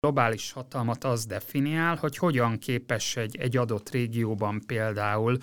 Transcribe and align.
globális 0.00 0.52
hatalmat 0.52 1.04
az 1.04 1.26
definiál, 1.26 1.96
hogy 1.96 2.16
hogyan 2.16 2.58
képes 2.58 3.16
egy, 3.16 3.36
egy 3.36 3.56
adott 3.56 3.90
régióban 3.90 4.62
például 4.66 5.38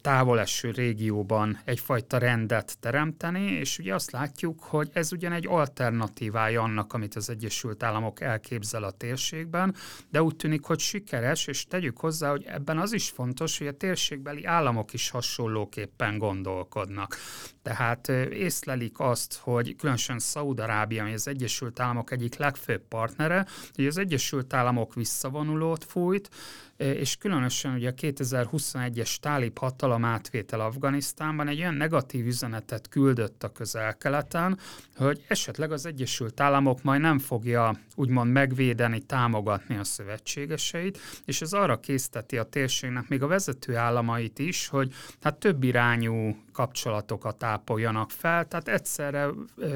távoleső 0.00 0.70
régióban 0.70 1.58
egyfajta 1.64 2.18
rendet 2.18 2.78
teremteni, 2.80 3.42
és 3.42 3.78
ugye 3.78 3.94
azt 3.94 4.10
látjuk, 4.10 4.62
hogy 4.62 4.90
ez 4.92 5.12
ugyan 5.12 5.32
egy 5.32 5.46
alternatívája 5.46 6.62
annak, 6.62 6.92
amit 6.92 7.14
az 7.14 7.30
Egyesült 7.30 7.82
Államok 7.82 8.20
elképzel 8.20 8.82
a 8.82 8.90
térségben, 8.90 9.74
de 10.10 10.22
úgy 10.22 10.36
tűnik, 10.36 10.64
hogy 10.64 10.78
sikeres, 10.78 11.46
és 11.46 11.66
tegyük 11.66 11.98
hozzá, 11.98 12.30
hogy 12.30 12.44
ebben 12.46 12.78
az 12.78 12.92
is 12.92 13.08
fontos, 13.08 13.58
hogy 13.58 13.66
a 13.66 13.76
térségbeli 13.76 14.44
államok 14.44 14.92
is 14.92 15.10
hasonlóképpen 15.10 16.18
gondolkodnak. 16.18 17.16
Tehát 17.66 18.08
észlelik 18.32 19.00
azt, 19.00 19.38
hogy 19.42 19.76
különösen 19.76 20.18
Szaúd-Arábia, 20.18 21.02
ami 21.02 21.12
az 21.12 21.28
Egyesült 21.28 21.80
Államok 21.80 22.10
egyik 22.10 22.36
legfőbb 22.36 22.82
partnere, 22.88 23.46
hogy 23.74 23.86
az 23.86 23.98
Egyesült 23.98 24.52
Államok 24.52 24.94
visszavonulót 24.94 25.84
fújt, 25.84 26.30
és 26.76 27.16
különösen 27.16 27.74
ugye 27.74 27.88
a 27.88 27.94
2021-es 27.94 29.16
tálib 29.16 29.58
hatalom 29.58 30.04
átvétel 30.04 30.60
Afganisztánban 30.60 31.48
egy 31.48 31.60
olyan 31.60 31.74
negatív 31.74 32.26
üzenetet 32.26 32.88
küldött 32.88 33.42
a 33.42 33.52
közel-keleten, 33.52 34.58
hogy 34.96 35.24
esetleg 35.28 35.72
az 35.72 35.86
Egyesült 35.86 36.40
Államok 36.40 36.82
majd 36.82 37.00
nem 37.00 37.18
fogja 37.18 37.78
úgymond 37.94 38.32
megvédeni, 38.32 39.00
támogatni 39.00 39.76
a 39.76 39.84
szövetségeseit, 39.84 40.98
és 41.24 41.40
ez 41.40 41.52
arra 41.52 41.80
készteti 41.80 42.38
a 42.38 42.42
térségnek 42.42 43.08
még 43.08 43.22
a 43.22 43.26
vezető 43.26 43.76
államait 43.76 44.38
is, 44.38 44.68
hogy 44.68 44.92
hát 45.20 45.38
több 45.38 45.62
irányú 45.62 46.36
kapcsolatokat 46.52 47.42
ápoljanak 47.42 48.10
fel, 48.10 48.44
tehát 48.44 48.68
egyszerre 48.68 49.28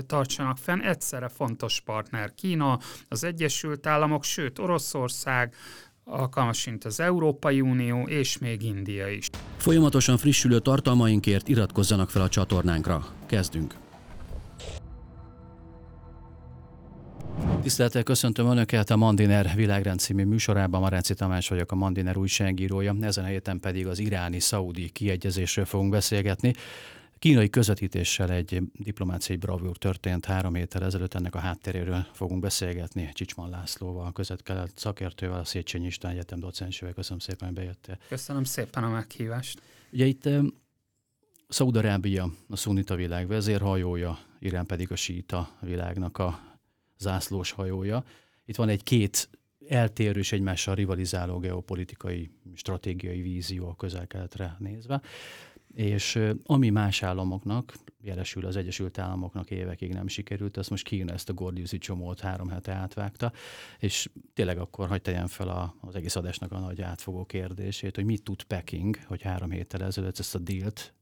tartsanak 0.07 0.59
fenn, 0.59 0.81
egyszerre 0.81 1.29
fontos 1.29 1.81
partner 1.81 2.35
Kína, 2.35 2.79
az 3.09 3.25
Egyesült 3.25 3.87
Államok, 3.87 4.25
sőt 4.25 4.59
Oroszország, 4.59 5.55
alkalmas, 6.11 6.67
mint 6.67 6.85
az 6.85 7.01
Európai 7.01 7.61
Unió 7.61 8.03
és 8.03 8.39
még 8.39 8.63
India 8.63 9.09
is. 9.09 9.29
Folyamatosan 9.57 10.17
frissülő 10.17 10.59
tartalmainkért 10.59 11.49
iratkozzanak 11.49 12.11
fel 12.11 12.23
a 12.23 12.29
csatornánkra. 12.29 13.07
Kezdünk! 13.27 13.75
Tisztelettel 17.63 18.03
köszöntöm 18.03 18.47
Önöket 18.47 18.91
a 18.91 18.97
Mandiner 18.97 19.51
világrend 19.55 19.99
című 19.99 20.25
műsorában. 20.25 20.81
Marenci 20.81 21.15
Tamás 21.15 21.49
vagyok, 21.49 21.73
a 21.73 21.75
Mandiner 21.75 22.17
újságírója. 22.17 22.95
Ezen 23.01 23.25
a 23.25 23.27
héten 23.27 23.61
pedig 23.61 23.87
az 23.87 23.99
iráni-szaudi 23.99 24.89
kiegyezésről 24.89 25.65
fogunk 25.65 25.91
beszélgetni. 25.91 26.53
Kínai 27.21 27.51
közvetítéssel 27.51 28.31
egy 28.31 28.63
diplomáciai 28.73 29.39
bravúr 29.39 29.77
történt 29.77 30.25
három 30.25 30.55
héttel 30.55 30.85
ezelőtt, 30.85 31.15
ennek 31.15 31.35
a 31.35 31.39
hátteréről 31.39 32.07
fogunk 32.13 32.41
beszélgetni 32.41 33.11
Csicsman 33.13 33.51
Lászlóval, 33.51 34.13
közvetkelet 34.13 34.73
szakértővel, 34.75 35.39
a 35.39 35.45
Széchenyi 35.45 35.87
István 35.87 36.13
Egyetem 36.13 36.39
docensével. 36.39 36.95
Köszönöm 36.95 37.19
szépen, 37.19 37.49
hogy 37.49 37.57
bejöttél. 37.57 37.99
Köszönöm 38.09 38.45
szépen 38.45 38.85
a 38.85 38.89
meghívást. 38.89 39.63
Ugye 39.93 40.05
itt 40.05 40.29
Szaudarábia 41.49 42.31
a 42.49 42.57
szunita 42.57 42.95
világ 42.95 43.27
vezérhajója, 43.27 44.19
Irán 44.39 44.67
pedig 44.67 44.93
a 44.93 44.97
síta 44.97 45.57
világnak 45.61 46.19
a 46.19 46.59
zászlós 46.99 47.51
hajója. 47.51 48.05
Itt 48.45 48.57
van 48.57 48.69
egy 48.69 48.83
két 48.83 49.29
eltérő 49.69 50.19
és 50.19 50.33
egymással 50.33 50.75
rivalizáló 50.75 51.39
geopolitikai, 51.39 52.31
stratégiai 52.55 53.23
vízió 53.23 53.69
a 53.69 53.77
közel-keletre 53.77 54.57
nézve 54.59 55.01
és 55.75 56.19
ami 56.45 56.71
más 56.71 57.03
államoknak, 57.03 57.75
jelesül 58.03 58.47
az 58.47 58.57
Egyesült 58.57 58.99
Államoknak 58.99 59.51
évekig 59.51 59.93
nem 59.93 60.09
sikerült, 60.09 60.57
azt 60.57 60.71
most 60.71 60.85
Kína 60.85 61.13
ezt 61.13 61.29
a 61.29 61.35
Gordiusi 61.35 61.79
csomót 61.79 62.21
három 62.21 62.49
hete 62.49 62.73
átvágta, 62.73 63.33
és 63.79 64.11
tényleg 64.35 64.59
akkor 64.59 64.89
hagy 64.89 65.03
tegyen 65.03 65.27
fel 65.27 65.49
a, 65.49 65.75
az 65.81 65.95
egész 65.95 66.17
adásnak 66.17 66.53
a 66.53 66.59
nagy 66.59 66.83
átfogó 66.83 67.25
kérdését, 67.25 67.95
hogy 67.95 68.05
mit 68.05 68.23
tud 68.23 68.43
Peking, 68.43 68.97
hogy 69.07 69.23
három 69.23 69.51
héttel 69.51 69.83
ezelőtt 69.83 70.19
ezt 70.19 70.35
a 70.35 70.39
dílt 70.39 70.95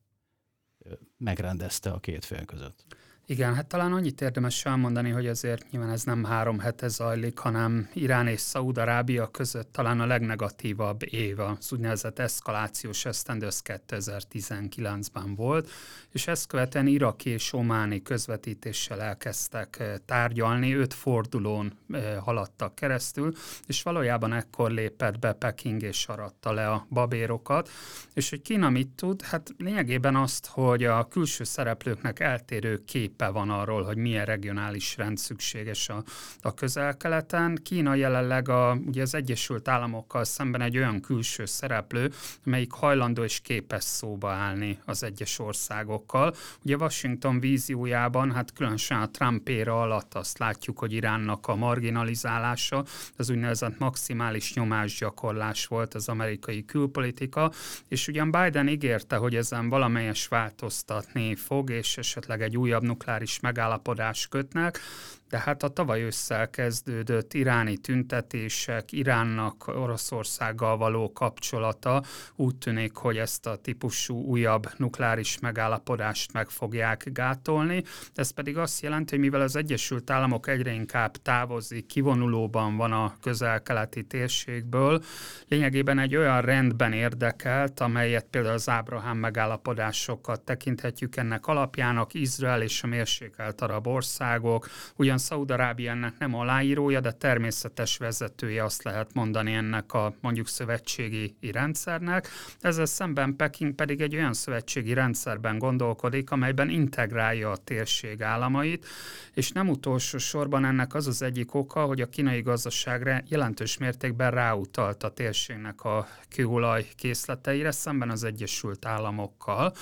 megrendezte 1.16 1.90
a 1.90 1.98
két 1.98 2.24
fél 2.24 2.44
között. 2.44 2.84
Igen, 3.30 3.54
hát 3.54 3.66
talán 3.66 3.92
annyit 3.92 4.20
érdemes 4.20 4.64
elmondani, 4.64 5.10
hogy 5.10 5.26
azért 5.26 5.70
nyilván 5.70 5.90
ez 5.90 6.04
nem 6.04 6.24
három 6.24 6.58
hete 6.58 6.88
zajlik, 6.88 7.38
hanem 7.38 7.88
Irán 7.92 8.26
és 8.26 8.40
Szaúd-Arábia 8.40 9.26
között 9.26 9.72
talán 9.72 10.00
a 10.00 10.06
legnegatívabb 10.06 11.00
év, 11.04 11.40
az 11.40 11.72
úgynevezett 11.72 12.18
eszkalációs 12.18 13.04
esztendő, 13.04 13.48
2019-ben 13.50 15.34
volt, 15.34 15.70
és 16.12 16.26
ezt 16.26 16.46
követően 16.46 16.86
iraki 16.86 17.30
és 17.30 17.52
ománi 17.52 18.02
közvetítéssel 18.02 19.00
elkezdtek 19.00 19.76
eh, 19.78 19.94
tárgyalni, 20.04 20.74
öt 20.74 20.94
fordulón 20.94 21.78
eh, 21.90 22.16
haladtak 22.20 22.74
keresztül, 22.74 23.34
és 23.66 23.82
valójában 23.82 24.32
ekkor 24.32 24.70
lépett 24.70 25.18
be 25.18 25.32
Peking 25.32 25.82
és 25.82 26.06
aratta 26.06 26.52
le 26.52 26.70
a 26.70 26.86
babérokat, 26.90 27.70
és 28.14 28.30
hogy 28.30 28.42
Kína 28.42 28.70
mit 28.70 28.88
tud? 28.88 29.22
Hát 29.22 29.54
lényegében 29.58 30.16
azt, 30.16 30.46
hogy 30.46 30.84
a 30.84 31.08
külső 31.08 31.44
szereplőknek 31.44 32.20
eltérő 32.20 32.84
kép 32.84 33.16
képe 33.18 33.30
van 33.30 33.50
arról, 33.50 33.82
hogy 33.82 33.96
milyen 33.96 34.24
regionális 34.24 34.96
rend 34.96 35.18
szükséges 35.18 35.88
a, 35.88 36.02
a 36.40 36.54
közel-keleten. 36.54 37.58
Kína 37.62 37.94
jelenleg 37.94 38.48
a, 38.48 38.78
ugye 38.86 39.02
az 39.02 39.14
Egyesült 39.14 39.68
Államokkal 39.68 40.24
szemben 40.24 40.60
egy 40.60 40.76
olyan 40.76 41.00
külső 41.00 41.44
szereplő, 41.44 42.12
amelyik 42.46 42.72
hajlandó 42.72 43.22
és 43.22 43.40
képes 43.40 43.84
szóba 43.84 44.30
állni 44.30 44.78
az 44.84 45.02
egyes 45.02 45.38
országokkal. 45.38 46.34
Ugye 46.64 46.76
Washington 46.76 47.40
víziójában, 47.40 48.32
hát 48.32 48.52
különösen 48.52 49.00
a 49.00 49.10
Trump 49.10 49.48
éra 49.48 49.80
alatt 49.80 50.14
azt 50.14 50.38
látjuk, 50.38 50.78
hogy 50.78 50.92
Iránnak 50.92 51.46
a 51.46 51.54
marginalizálása, 51.54 52.84
az 53.16 53.30
úgynevezett 53.30 53.78
maximális 53.78 54.54
nyomásgyakorlás 54.54 55.66
volt 55.66 55.94
az 55.94 56.08
amerikai 56.08 56.64
külpolitika, 56.64 57.52
és 57.88 58.08
ugyan 58.08 58.30
Biden 58.30 58.68
ígérte, 58.68 59.16
hogy 59.16 59.34
ezen 59.34 59.68
valamelyes 59.68 60.28
változtatni 60.28 61.34
fog, 61.34 61.70
és 61.70 61.96
esetleg 61.96 62.42
egy 62.42 62.56
újabb 62.56 62.82
nukleáris 62.82 63.06
nukleáris 63.08 63.40
megállapodás 63.40 64.26
kötnek, 64.28 64.80
de 65.28 65.38
hát 65.38 65.62
a 65.62 65.68
tavaly 65.68 66.02
ősszel 66.02 66.50
kezdődött 66.50 67.34
iráni 67.34 67.76
tüntetések, 67.76 68.92
Iránnak 68.92 69.66
Oroszországgal 69.66 70.76
való 70.76 71.12
kapcsolata 71.12 72.02
úgy 72.36 72.56
tűnik, 72.56 72.96
hogy 72.96 73.16
ezt 73.16 73.46
a 73.46 73.56
típusú 73.56 74.24
újabb 74.24 74.68
nukleáris 74.76 75.38
megállapodást 75.38 76.32
meg 76.32 76.48
fogják 76.48 77.08
gátolni. 77.12 77.82
Ez 78.14 78.30
pedig 78.30 78.56
azt 78.56 78.82
jelenti, 78.82 79.10
hogy 79.10 79.24
mivel 79.24 79.40
az 79.40 79.56
Egyesült 79.56 80.10
Államok 80.10 80.48
egyre 80.48 80.72
inkább 80.72 81.16
távozik, 81.16 81.86
kivonulóban 81.86 82.76
van 82.76 82.92
a 82.92 83.14
közel-keleti 83.22 84.04
térségből, 84.04 85.02
lényegében 85.48 85.98
egy 85.98 86.16
olyan 86.16 86.40
rendben 86.40 86.92
érdekelt, 86.92 87.80
amelyet 87.80 88.26
például 88.30 88.54
az 88.54 88.68
Ábrahám 88.68 89.16
megállapodásokat 89.16 90.40
tekinthetjük 90.40 91.16
ennek 91.16 91.46
alapjának, 91.46 92.14
Izrael 92.14 92.62
és 92.62 92.82
a 92.82 92.86
mérsékelt 92.86 93.60
arab 93.60 93.86
országok, 93.86 94.68
ugyan 94.96 95.17
ugyan 95.18 95.38
Szaudarábia 95.38 95.90
ennek 95.90 96.18
nem 96.18 96.34
aláírója, 96.34 97.00
de 97.00 97.12
természetes 97.12 97.96
vezetője 97.96 98.64
azt 98.64 98.82
lehet 98.82 99.14
mondani 99.14 99.52
ennek 99.52 99.92
a 99.92 100.14
mondjuk 100.20 100.48
szövetségi 100.48 101.34
rendszernek. 101.52 102.28
Ezzel 102.60 102.86
szemben 102.86 103.36
Peking 103.36 103.74
pedig 103.74 104.00
egy 104.00 104.14
olyan 104.14 104.32
szövetségi 104.32 104.92
rendszerben 104.92 105.58
gondolkodik, 105.58 106.30
amelyben 106.30 106.70
integrálja 106.70 107.50
a 107.50 107.56
térség 107.56 108.22
államait, 108.22 108.86
és 109.34 109.50
nem 109.50 109.68
utolsó 109.68 110.18
sorban 110.18 110.64
ennek 110.64 110.94
az 110.94 111.06
az 111.06 111.22
egyik 111.22 111.54
oka, 111.54 111.84
hogy 111.84 112.00
a 112.00 112.08
kínai 112.08 112.40
gazdaságra 112.40 113.22
jelentős 113.28 113.78
mértékben 113.78 114.30
ráutalt 114.30 115.02
a 115.02 115.10
térségnek 115.10 115.84
a 115.84 116.08
kőolaj 116.28 116.86
készleteire 116.96 117.70
szemben 117.70 118.10
az 118.10 118.24
Egyesült 118.24 118.86
Államokkal 118.86 119.72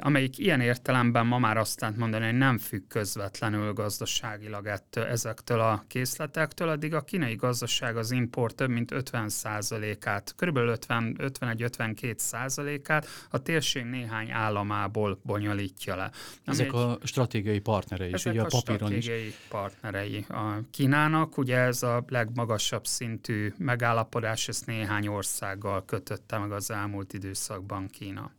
amelyik 0.00 0.38
ilyen 0.38 0.60
értelemben 0.60 1.26
ma 1.26 1.38
már 1.38 1.56
azt 1.56 1.80
lehet 1.80 1.96
mondani, 1.96 2.24
hogy 2.24 2.34
nem 2.34 2.58
függ 2.58 2.82
közvetlenül 2.88 3.72
gazdaságilag 3.72 4.66
ettől, 4.66 5.04
ezektől 5.04 5.60
a 5.60 5.84
készletektől, 5.86 6.68
addig 6.68 6.94
a 6.94 7.00
kínai 7.00 7.34
gazdaság 7.34 7.96
az 7.96 8.10
import 8.10 8.54
több 8.54 8.70
mint 8.70 8.90
50%-át, 8.94 10.34
kb. 10.36 10.58
51-52%-át 10.58 13.06
a 13.30 13.42
térség 13.42 13.84
néhány 13.84 14.30
államából 14.30 15.18
bonyolítja 15.22 15.96
le. 15.96 16.10
Ezek 16.44 16.66
egy, 16.66 16.74
a 16.74 16.98
stratégiai 17.02 17.60
partnerei 17.60 18.12
is, 18.12 18.24
ugye 18.24 18.40
a, 18.40 18.44
a 18.44 18.48
papíron 18.50 18.88
stratégiai 18.88 19.26
is. 19.26 19.34
partnerei 19.48 20.24
a 20.28 20.58
Kínának, 20.70 21.38
ugye 21.38 21.56
ez 21.56 21.82
a 21.82 22.04
legmagasabb 22.08 22.86
szintű 22.86 23.52
megállapodás, 23.58 24.48
ezt 24.48 24.66
néhány 24.66 25.06
országgal 25.06 25.84
kötötte 25.84 26.38
meg 26.38 26.52
az 26.52 26.70
elmúlt 26.70 27.12
időszakban 27.12 27.88
Kína 27.88 28.30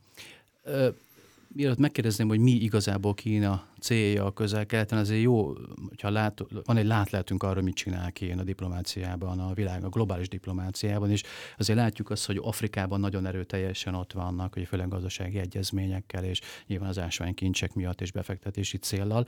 mielőtt 1.56 1.78
megkérdezném, 1.78 2.28
hogy 2.28 2.40
mi 2.40 2.52
igazából 2.52 3.13
Kína 3.13 3.68
célja 3.80 4.25
a 4.25 4.31
közel-keleten, 4.31 4.98
azért 4.98 5.22
jó, 5.22 5.54
hogyha 5.88 6.10
lát, 6.10 6.42
van 6.66 6.78
egy 6.78 6.86
látlehetünk 6.86 7.44
arra, 7.44 7.62
mit 7.62 7.75
csinál 7.75 8.12
Kína 8.12 8.42
a 8.42 8.44
diplomáciában, 8.44 9.40
a 9.40 9.54
világ, 9.54 9.84
a 9.84 9.90
globális 9.90 10.28
diplomáciában, 10.28 11.12
és 11.12 11.24
azért 11.57 11.80
látjuk 11.80 12.10
azt, 12.10 12.25
hogy 12.25 12.40
Afrikában 12.42 13.00
nagyon 13.00 13.25
erőteljesen 13.25 13.96
ott 13.96 14.12
vannak, 14.12 14.54
hogy 14.54 14.68
főleg 14.68 14.88
gazdasági 14.88 15.38
egyezményekkel, 15.38 16.24
és 16.24 16.42
nyilván 16.68 16.90
az 16.90 17.00
ásványkincsek 17.00 17.74
miatt 17.74 18.01
és 18.01 18.12
befektetési 18.12 18.78
céllal. 18.78 19.25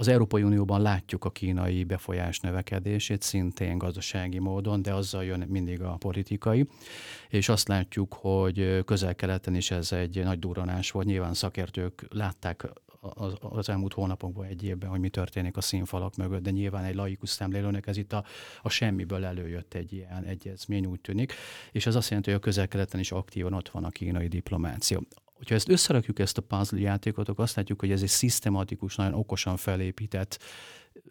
Az 0.00 0.08
Európai 0.08 0.42
Unióban 0.42 0.82
látjuk 0.82 1.24
a 1.24 1.30
kínai 1.30 1.84
befolyás 1.84 2.40
növekedését 2.40 3.22
szintén 3.22 3.78
gazdasági 3.78 4.38
módon, 4.38 4.82
de 4.82 4.94
azzal 4.94 5.24
jön 5.24 5.44
mindig 5.48 5.82
a 5.82 5.96
politikai, 5.96 6.68
és 7.28 7.48
azt 7.48 7.68
látjuk, 7.68 8.14
hogy 8.14 8.84
közel-keleten 8.84 9.54
is 9.54 9.70
ez 9.70 9.92
egy 9.92 10.22
nagy 10.24 10.38
duranás 10.38 10.90
volt. 10.90 11.06
Nyilván 11.06 11.34
szakértők 11.34 12.06
látták 12.10 12.70
az, 13.00 13.34
az 13.40 13.68
elmúlt 13.68 13.92
hónapokban, 13.92 14.46
egy 14.46 14.64
évben, 14.64 14.90
hogy 14.90 15.00
mi 15.00 15.08
történik 15.08 15.56
a 15.56 15.60
színfalak 15.60 16.16
mögött, 16.16 16.42
de 16.42 16.50
nyilván 16.50 16.84
egy 16.84 16.94
laikus 16.94 17.30
szemlélőnek 17.30 17.86
ez 17.86 17.96
itt 17.96 18.12
a, 18.12 18.24
a 18.62 18.68
semmiből 18.68 19.24
előjött 19.24 19.74
egy 19.74 19.92
ilyen 19.92 20.24
egyezmény, 20.24 20.86
úgy 20.86 21.00
tűnik, 21.00 21.32
és 21.72 21.86
ez 21.86 21.94
azt 21.94 22.08
jelenti, 22.08 22.30
hogy 22.30 22.38
a 22.38 22.42
közel-keleten 22.42 23.00
is 23.00 23.12
aktívan 23.12 23.52
ott 23.52 23.68
van 23.68 23.84
a 23.84 23.90
kínai 23.90 24.28
diplomácia. 24.28 25.00
Hogyha 25.38 25.54
ezt 25.54 25.68
összerakjuk, 25.68 26.18
ezt 26.18 26.38
a 26.38 26.42
puzzle 26.42 26.80
játékot, 26.80 27.28
akkor 27.28 27.44
azt 27.44 27.56
látjuk, 27.56 27.80
hogy 27.80 27.90
ez 27.90 28.02
egy 28.02 28.08
szisztematikus, 28.08 28.96
nagyon 28.96 29.14
okosan 29.14 29.56
felépített, 29.56 30.38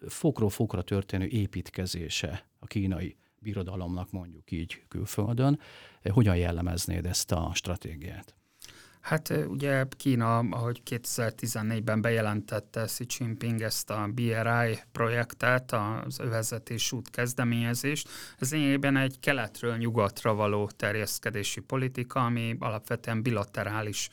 fokról 0.08 0.50
fokra 0.50 0.82
történő 0.82 1.26
építkezése 1.26 2.48
a 2.60 2.66
kínai 2.66 3.18
birodalomnak 3.40 4.12
mondjuk 4.12 4.52
így 4.52 4.84
külföldön. 4.88 5.60
Hogyan 6.04 6.38
jellemeznéd 6.38 7.06
ezt 7.06 7.32
a 7.32 7.52
stratégiát? 7.54 8.36
Hát 9.08 9.34
ugye 9.48 9.86
Kína, 9.98 10.38
ahogy 10.38 10.82
2014-ben 10.90 12.02
bejelentette 12.02 12.86
Xi 12.86 13.06
Jinping 13.18 13.62
ezt 13.62 13.90
a 13.90 14.08
BRI 14.14 14.80
projektet, 14.92 15.72
az 15.72 16.20
övezetés 16.20 16.92
út 16.92 17.10
kezdeményezést, 17.10 18.10
ez 18.40 18.52
lényegében 18.52 18.98
egy 18.98 19.20
keletről 19.20 19.78
nyugatra 19.78 20.34
való 20.34 20.70
terjeszkedési 20.76 21.60
politika, 21.60 22.26
ami 22.26 22.56
alapvetően 22.60 23.22
bilaterális 23.22 24.10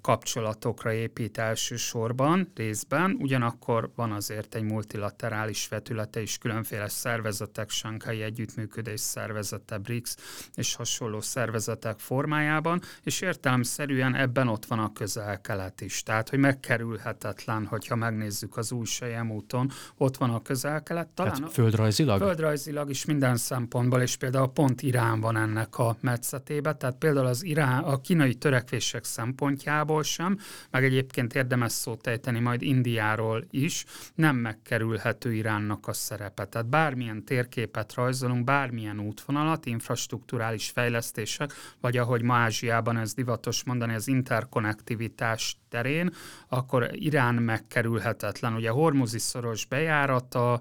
kapcsolatokra 0.00 0.92
épít 0.92 1.38
elsősorban, 1.38 2.50
részben, 2.54 3.16
ugyanakkor 3.20 3.90
van 3.94 4.12
azért 4.12 4.54
egy 4.54 4.62
multilaterális 4.62 5.68
vetülete 5.68 6.20
is, 6.20 6.38
különféle 6.38 6.88
szervezetek, 6.88 7.70
Sankai 7.70 8.22
Együttműködés 8.22 9.00
Szervezete, 9.00 9.78
BRICS 9.78 10.14
és 10.54 10.74
hasonló 10.74 11.20
szervezetek 11.20 11.98
formájában, 11.98 12.80
és 13.02 13.20
értelemszerűen 13.20 14.14
ebben 14.14 14.48
ott 14.48 14.64
van 14.64 14.78
a 14.78 14.92
közel-kelet 14.92 15.80
is. 15.80 16.02
Tehát, 16.02 16.28
hogy 16.28 16.38
megkerülhetetlen, 16.38 17.66
hogyha 17.66 17.96
megnézzük 17.96 18.56
az 18.56 18.72
új 18.72 18.86
úton, 19.28 19.70
ott 19.96 20.16
van 20.16 20.30
a 20.30 20.42
közel-kelet. 20.42 21.08
Talán 21.08 21.34
Tehát 21.34 21.52
földrajzilag? 21.52 22.20
Földrajzilag 22.20 22.90
is 22.90 23.04
minden 23.04 23.36
szempontból, 23.36 24.00
és 24.00 24.16
például 24.16 24.48
pont 24.48 24.82
Irán 24.82 25.20
van 25.20 25.36
ennek 25.36 25.78
a 25.78 25.96
metszetébe, 26.00 26.74
tehát 26.74 26.96
például 26.96 27.26
az 27.26 27.44
Irán, 27.44 27.82
a 27.82 28.00
kínai 28.00 28.34
törekvések 28.34 29.04
szempontjából 29.04 29.53
szempontjából 29.54 30.02
sem, 30.02 30.38
meg 30.70 30.84
egyébként 30.84 31.34
érdemes 31.34 31.72
szót 31.72 32.06
ejteni 32.06 32.40
majd 32.40 32.62
Indiáról 32.62 33.44
is, 33.50 33.84
nem 34.14 34.36
megkerülhető 34.36 35.34
Iránnak 35.34 35.88
a 35.88 35.92
szerepe. 35.92 36.44
Tehát 36.44 36.68
bármilyen 36.68 37.24
térképet 37.24 37.94
rajzolunk, 37.94 38.44
bármilyen 38.44 39.00
útvonalat, 39.00 39.66
infrastruktúrális 39.66 40.70
fejlesztések, 40.70 41.52
vagy 41.80 41.96
ahogy 41.96 42.22
ma 42.22 42.34
Ázsiában 42.34 42.96
ez 42.96 43.14
divatos 43.14 43.64
mondani, 43.64 43.94
az 43.94 44.08
interkonnektivitás 44.08 45.56
terén, 45.68 46.10
akkor 46.48 46.88
Irán 46.92 47.34
megkerülhetetlen. 47.34 48.54
Ugye 48.54 48.70
Hormuzi 48.70 49.18
szoros 49.18 49.66
bejárata, 49.66 50.60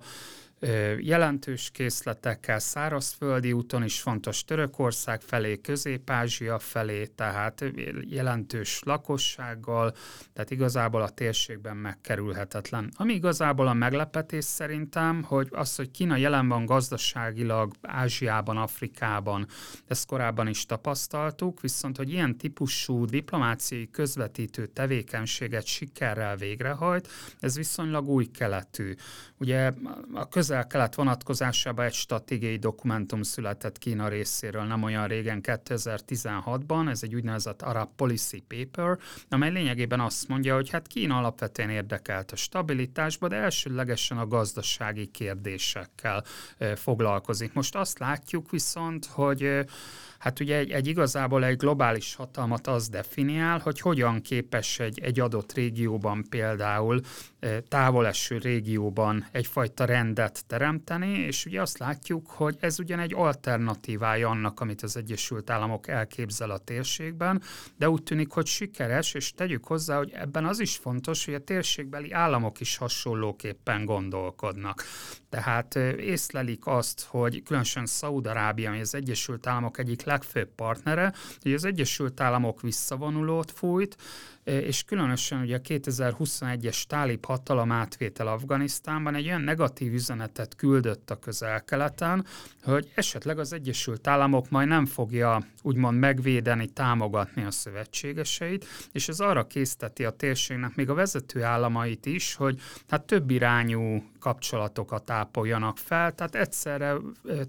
jelentős 1.00 1.69
készletekkel, 1.74 2.60
szárazföldi 2.60 3.54
úton 3.54 3.83
is 3.83 4.01
fontos 4.01 4.44
Törökország 4.44 5.21
felé, 5.21 5.62
Közép-Ázsia 5.62 6.60
felé, 6.60 7.06
tehát 7.06 7.65
jelentős 8.01 8.81
lakossággal, 8.86 9.94
tehát 10.33 10.51
igazából 10.51 11.01
a 11.01 11.10
térségben 11.10 11.77
megkerülhetetlen. 11.77 12.92
Ami 12.95 13.13
igazából 13.13 13.68
a 13.68 13.74
meglepetés 13.74 14.45
szerintem, 14.45 15.24
hogy 15.24 15.48
az, 15.51 15.75
hogy 15.75 15.92
Kína 15.92 16.15
jelen 16.15 16.48
van 16.48 16.66
gazdaságilag 16.66 17.74
Ázsiában, 17.81 18.57
Afrikában, 18.57 19.48
ezt 19.88 20.07
korábban 20.07 20.48
is 20.48 20.66
tapasztaltuk, 20.66 21.62
viszont 21.62 21.98
hogy 21.98 22.12
ilyen 22.12 22.38
típusú 22.38 23.06
diplomáciai 23.06 23.89
közvetítő 23.89 24.66
tevékenységet 24.66 25.66
sikerrel 25.66 26.36
végrehajt, 26.36 27.07
ez 27.39 27.56
viszonylag 27.56 28.07
új 28.07 28.25
keletű. 28.25 28.94
Ugye 29.38 29.71
a 30.13 30.27
közel-kelet 30.54 30.96
vonatkozásában 30.96 31.86
egy 31.86 31.94
stratégiai 31.94 32.58
dokumentum 32.58 33.22
született 33.22 33.78
Kína 33.78 34.08
részéről 34.08 34.64
nem 34.64 34.84
olyan 34.84 35.08
régen, 35.08 35.40
2016-ban, 35.44 36.90
ez 36.90 37.04
egy 37.04 37.16
úgynevezett 37.16 37.62
Arab 37.62 37.90
Policy 37.96 38.44
Paper, 38.48 38.98
amely 39.30 39.52
lényegében 39.52 40.00
azt 40.00 40.28
mondja, 40.28 40.56
hogy 40.56 40.70
hát 40.70 40.88
Kína 40.88 41.18
alapvetően 41.18 41.70
érdekelt 41.70 42.32
a 42.32 42.36
stabilitásba, 42.36 43.28
de 43.28 43.36
elsőlegesen 43.36 44.18
a 44.18 44.28
gazdasági 44.28 45.06
kérdésekkel 45.06 46.24
foglalkozik. 46.76 47.54
Most 47.54 47.76
azt 47.76 48.00
látjuk 48.00 48.52
viszont, 48.52 49.06
hogy 49.06 49.66
Hát 50.24 50.40
ugye 50.40 50.58
egy, 50.58 50.72
egy 50.72 50.88
igazából 50.88 51.46
egy 51.46 51.58
globális 51.58 52.16
hatalmat 52.16 52.68
az 52.68 52.90
definiál, 52.90 53.60
hogy 53.60 53.80
hogyan 53.80 54.22
képes 54.22 54.80
egy, 54.80 55.00
egy 55.00 55.20
adott 55.20 55.54
régióban 55.54 56.25
például 56.30 57.02
távoleső 57.68 58.38
régióban 58.38 59.25
egyfajta 59.31 59.86
rendet 59.86 60.46
teremteni, 60.48 61.08
és 61.08 61.46
ugye 61.46 61.62
azt 61.62 61.78
látjuk, 61.78 62.30
hogy 62.30 62.58
ez 62.60 62.80
ugyan 62.80 63.00
egy 63.00 63.14
alternatívája 63.14 64.30
annak, 64.30 64.60
amit 64.60 64.81
az 64.81 64.98
Egyesült 64.98 65.50
Államok 65.50 65.88
elképzel 65.88 66.50
a 66.50 66.58
térségben, 66.58 67.42
de 67.78 67.90
úgy 67.90 68.04
tűnik, 68.04 68.31
hogy 68.31 68.46
sikeres, 68.46 69.14
és 69.14 69.34
tegyük 69.34 69.66
hozzá, 69.66 69.98
hogy 69.98 70.12
ebben 70.14 70.46
az 70.46 70.60
is 70.60 70.76
fontos, 70.76 71.26
hogy 71.26 71.34
a 71.34 71.44
térségbeli 71.44 72.12
államok 72.12 72.60
is 72.60 72.78
hasonlóképpen 72.78 73.86
gondolkodnak. 73.86 74.84
Tehát 75.33 75.75
észlelik 76.00 76.68
azt, 76.68 77.06
hogy 77.09 77.44
különösen 77.44 77.85
Szaúd-Arábia, 77.85 78.69
ami 78.69 78.80
az 78.80 78.95
Egyesült 78.95 79.47
Államok 79.47 79.77
egyik 79.77 80.03
legfőbb 80.03 80.50
partnere, 80.56 81.13
hogy 81.41 81.53
az 81.53 81.65
Egyesült 81.65 82.19
Államok 82.19 82.62
visszavonulót 82.62 83.51
fújt, 83.51 83.97
és 84.44 84.84
különösen 84.84 85.42
ugye 85.42 85.56
a 85.56 85.62
2021-es 85.62 86.84
tálib 86.84 87.25
hatalom 87.25 87.72
átvétel 87.72 88.28
Afganisztánban 88.28 89.16
egy 89.16 89.28
olyan 89.28 89.42
negatív 89.42 89.94
üzenetet 89.94 90.56
küldött 90.56 91.10
a 91.10 91.19
közel-keleten, 91.19 92.25
hogy 92.63 92.92
esetleg 92.95 93.40
az 93.40 93.54
Egyesült 93.54 94.07
Államok 94.07 94.50
majd 94.50 94.68
nem 94.68 94.86
fogja 94.86 95.45
úgymond 95.62 96.00
megvédeni, 96.00 96.68
támogatni 96.68 97.44
a 97.44 97.51
szövetségeseit, 97.51 98.66
és 98.92 99.07
ez 99.07 99.19
arra 99.19 99.48
készteti 99.48 100.06
a 100.06 100.10
térségnek 100.10 100.75
még 100.75 100.90
a 100.90 100.94
vezető 100.94 101.44
államait 101.44 102.06
is, 102.06 102.36
hogy 102.36 102.60
hát 102.88 103.06
több 103.06 103.30
irányú 103.30 104.04
kapcsolatokat 104.19 105.10
ápoljanak 105.10 105.78
fel, 105.78 106.12
tehát 106.12 106.36
egyszerre 106.36 106.95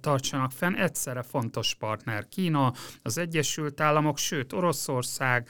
tartsanak 0.01 0.53
fenn, 0.53 0.75
egyszerre 0.75 1.23
fontos 1.23 1.75
partner 1.75 2.29
Kína, 2.29 2.73
az 3.03 3.19
Egyesült 3.19 3.81
Államok, 3.81 4.19
sőt 4.19 4.53
Oroszország, 4.53 5.49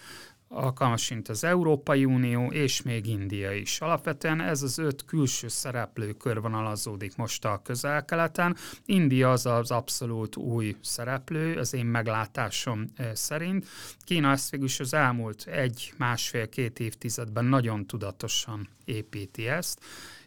alkalmas, 0.55 1.11
mint 1.11 1.29
az 1.29 1.45
Európai 1.45 2.05
Unió, 2.05 2.47
és 2.47 2.83
még 2.83 3.07
India 3.07 3.53
is. 3.53 3.81
Alapvetően 3.81 4.41
ez 4.41 4.63
az 4.63 4.79
öt 4.79 5.05
külső 5.05 5.49
szereplő 5.49 6.13
körvonalazódik 6.13 7.17
most 7.17 7.45
a 7.45 7.61
közel-keleten. 7.65 8.57
India 8.85 9.31
az 9.31 9.47
az 9.47 9.71
abszolút 9.71 10.37
új 10.37 10.77
szereplő, 10.81 11.57
az 11.57 11.75
én 11.75 11.87
meglátásom 11.87 12.85
szerint. 13.13 13.67
Kína 14.05 14.31
ezt 14.31 14.51
végül 14.51 14.67
is 14.67 14.81
az 14.81 14.95
elmúlt 14.95 15.47
egy, 15.47 15.93
másfél, 15.97 16.49
két 16.49 16.81
évtizedben 16.81 17.45
nagyon 17.45 17.87
tudatosan 17.87 18.69
építi 18.85 19.49
ezt, 19.49 19.81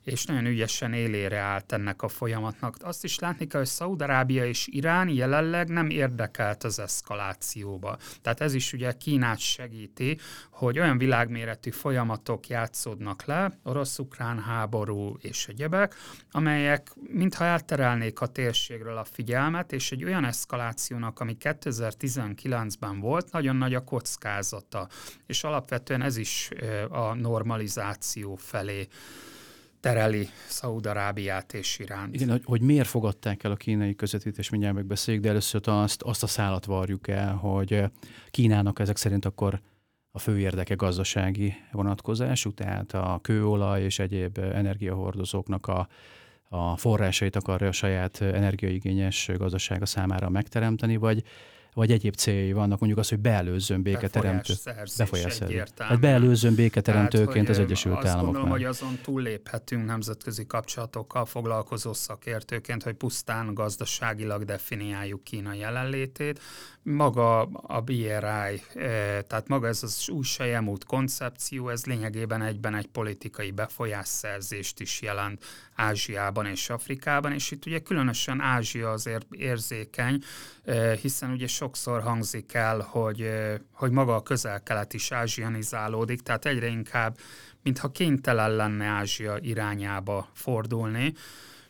és 0.07 0.25
nagyon 0.25 0.45
ügyesen 0.45 0.93
élére 0.93 1.37
állt 1.37 1.71
ennek 1.71 2.01
a 2.01 2.07
folyamatnak. 2.07 2.75
Azt 2.79 3.03
is 3.03 3.19
látni 3.19 3.47
kell, 3.47 3.59
hogy 3.59 3.69
Szaudarábia 3.69 4.45
és 4.45 4.67
Irán 4.71 5.09
jelenleg 5.09 5.69
nem 5.69 5.89
érdekelt 5.89 6.63
az 6.63 6.79
eszkalációba. 6.79 7.97
Tehát 8.21 8.41
ez 8.41 8.53
is 8.53 8.73
ugye 8.73 8.91
Kínát 8.91 9.39
segíti, 9.39 10.17
hogy 10.49 10.79
olyan 10.79 10.97
világméretű 10.97 11.69
folyamatok 11.69 12.47
játszódnak 12.47 13.25
le, 13.25 13.59
orosz-ukrán 13.63 14.39
háború 14.39 15.17
és 15.21 15.47
egyebek, 15.47 15.95
amelyek 16.31 16.91
mintha 17.07 17.43
elterelnék 17.43 18.21
a 18.21 18.27
térségről 18.27 18.97
a 18.97 19.03
figyelmet, 19.03 19.71
és 19.71 19.91
egy 19.91 20.03
olyan 20.03 20.25
eszkalációnak, 20.25 21.19
ami 21.19 21.37
2019-ben 21.39 22.99
volt, 22.99 23.31
nagyon 23.31 23.55
nagy 23.55 23.73
a 23.73 23.83
kockázata. 23.83 24.87
És 25.25 25.43
alapvetően 25.43 26.01
ez 26.01 26.17
is 26.17 26.49
a 26.89 27.13
normalizáció 27.13 28.35
felé 28.35 28.87
tereli 29.79 30.29
Szaúd-Arábiát 30.48 31.53
és 31.53 31.79
Iránt. 31.79 32.15
Igen, 32.15 32.29
hogy, 32.29 32.41
hogy 32.46 32.62
miért 32.62 32.88
fogadták 32.88 33.43
el 33.43 33.51
a 33.51 33.55
kínai 33.55 33.96
közvetítést, 33.96 34.51
mindjárt 34.51 34.75
megbeszéljük, 34.75 35.24
de 35.24 35.29
először 35.29 35.62
azt, 35.63 36.01
azt 36.01 36.24
a 36.24 36.27
szállat 36.27 36.65
varjuk 36.65 37.07
el, 37.07 37.34
hogy 37.36 37.74
eh, 37.74 37.89
Kínának 38.29 38.79
ezek 38.79 38.98
szerint 38.98 39.25
akkor 39.25 39.62
a 40.12 40.19
fő 40.19 40.39
érdeke 40.39 40.75
gazdasági 40.75 41.53
vonatkozású, 41.72 42.53
tehát 42.53 42.93
a 42.93 43.19
kőolaj 43.22 43.84
és 43.84 44.00
egyéb 44.00 44.38
energiahordozóknak 44.38 45.67
a, 45.67 45.88
a 46.50 46.77
forrásait 46.77 47.36
akarja 47.36 47.67
a 47.67 47.72
saját 47.72 48.22
energiaigényes 48.22 49.31
gazdasága 49.38 49.86
számára 49.86 50.29
megteremteni, 50.29 50.96
vagy 50.96 51.24
vagy 51.77 51.91
egyéb 51.91 52.15
céljai 52.15 52.53
vannak, 52.53 52.79
mondjuk 52.79 53.01
az, 53.01 53.10
hogy 53.10 53.19
beelőzzön 53.19 53.81
béketeremtő. 53.81 54.53
Befolyás 54.98 55.39
Hát 55.77 56.00
beelőzzön 56.00 56.55
béketeremtőként 56.55 57.50
az 57.50 57.60
Egyesült 57.60 57.98
azt 57.98 58.05
Államoknál. 58.07 58.25
Azt 58.25 58.34
gondolom, 58.34 58.50
hogy 58.50 58.63
azon 58.63 59.00
túlléphetünk 59.03 59.86
nemzetközi 59.86 60.46
kapcsolatokkal 60.46 61.25
foglalkozó 61.25 61.93
szakértőként, 61.93 62.84
hogy 62.84 62.93
pusztán 62.93 63.53
gazdaságilag 63.53 64.43
definiáljuk 64.43 65.24
Kína 65.24 65.53
jelenlétét. 65.53 66.41
Maga 66.84 67.41
a 67.41 67.81
BRI, 67.81 68.01
eh, 68.03 68.62
tehát 69.27 69.48
maga 69.48 69.67
ez 69.67 69.84
az 69.84 70.10
új 70.10 70.24
sejemút 70.24 70.84
koncepció, 70.86 71.69
ez 71.69 71.86
lényegében 71.86 72.41
egyben 72.41 72.75
egy 72.75 72.88
politikai 72.88 73.51
befolyásszerzést 73.51 74.79
is 74.79 75.01
jelent 75.01 75.43
Ázsiában 75.75 76.46
és 76.46 76.69
Afrikában, 76.69 77.31
és 77.31 77.51
itt 77.51 77.65
ugye 77.65 77.79
különösen 77.79 78.41
Ázsia 78.41 78.91
azért 78.91 79.25
érzékeny, 79.31 80.22
hiszen 81.01 81.31
ugye 81.31 81.48
sokszor 81.67 82.01
hangzik 82.01 82.53
el, 82.53 82.79
hogy, 82.79 83.29
hogy 83.71 83.91
maga 83.91 84.15
a 84.15 84.24
közel-kelet 84.24 84.93
is 84.93 85.12
ázsianizálódik, 85.12 86.21
tehát 86.21 86.45
egyre 86.45 86.67
inkább, 86.67 87.17
mintha 87.63 87.91
kénytelen 87.91 88.51
lenne 88.51 88.86
Ázsia 88.86 89.38
irányába 89.41 90.29
fordulni, 90.33 91.13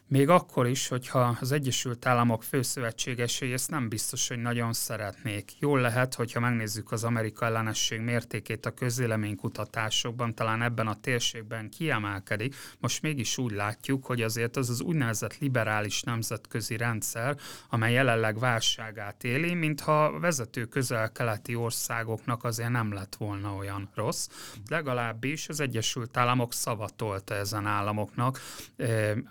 még 0.08 0.30
akkor 0.30 0.68
is, 0.68 0.88
hogyha 0.88 1.38
az 1.40 1.52
Egyesült 1.52 2.06
Államok 2.06 2.44
főszövetségesei 2.44 3.54
ezt 3.54 3.70
nem 3.70 3.90
biztos, 3.90 4.28
hogy 4.28 4.42
nagyon 4.42 4.74
szeretnék. 4.74 5.60
Jól 5.60 5.80
lehet, 5.80 6.14
hogyha 6.14 6.40
megnézzük 6.40 6.92
az 6.92 7.04
Amerika 7.04 7.46
ellenesség 7.46 8.00
mértékét 8.00 8.66
a 8.66 8.72
közéleménykutatásokban, 8.72 10.36
talán 10.36 10.62
ebben 10.62 10.88
a 10.88 11.00
térségben 11.00 11.70
kiemelkedik. 11.70 12.56
Most 12.80 13.02
mégis 13.02 13.38
úgy 13.38 13.52
látjuk, 13.52 14.06
hogy 14.06 14.22
azért 14.22 14.58
az 14.58 14.70
az 14.70 14.82
úgynevezett 14.82 15.38
liberális 15.38 16.02
nemzetközi 16.02 16.78
rendszer, 16.78 17.38
amely 17.70 17.94
jelenleg 17.94 18.40
válságát 18.40 19.24
éli, 19.24 19.54
mintha 19.54 20.20
vezető 20.20 20.66
közel-keleti 20.66 21.56
országoknak 21.56 22.44
azért 22.44 22.70
nem 22.70 22.94
lett 22.94 23.16
volna 23.16 23.56
olyan 23.56 23.90
rossz. 23.96 24.28
Legalábbis 24.68 25.50
az 25.50 25.60
Egyesült 25.60 26.18
Államok 26.18 26.54
szavatolta 26.54 27.36
ezen 27.36 27.66
államoknak 27.66 28.40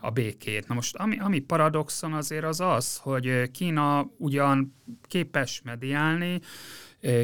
a 0.00 0.10
békét 0.10 0.65
Na 0.66 0.74
most 0.74 0.96
ami, 0.96 1.18
ami 1.18 1.38
paradoxon 1.38 2.12
azért 2.12 2.44
az 2.44 2.60
az, 2.60 2.96
hogy 2.96 3.50
Kína 3.50 4.10
ugyan 4.16 4.74
képes 5.02 5.60
mediálni, 5.64 6.40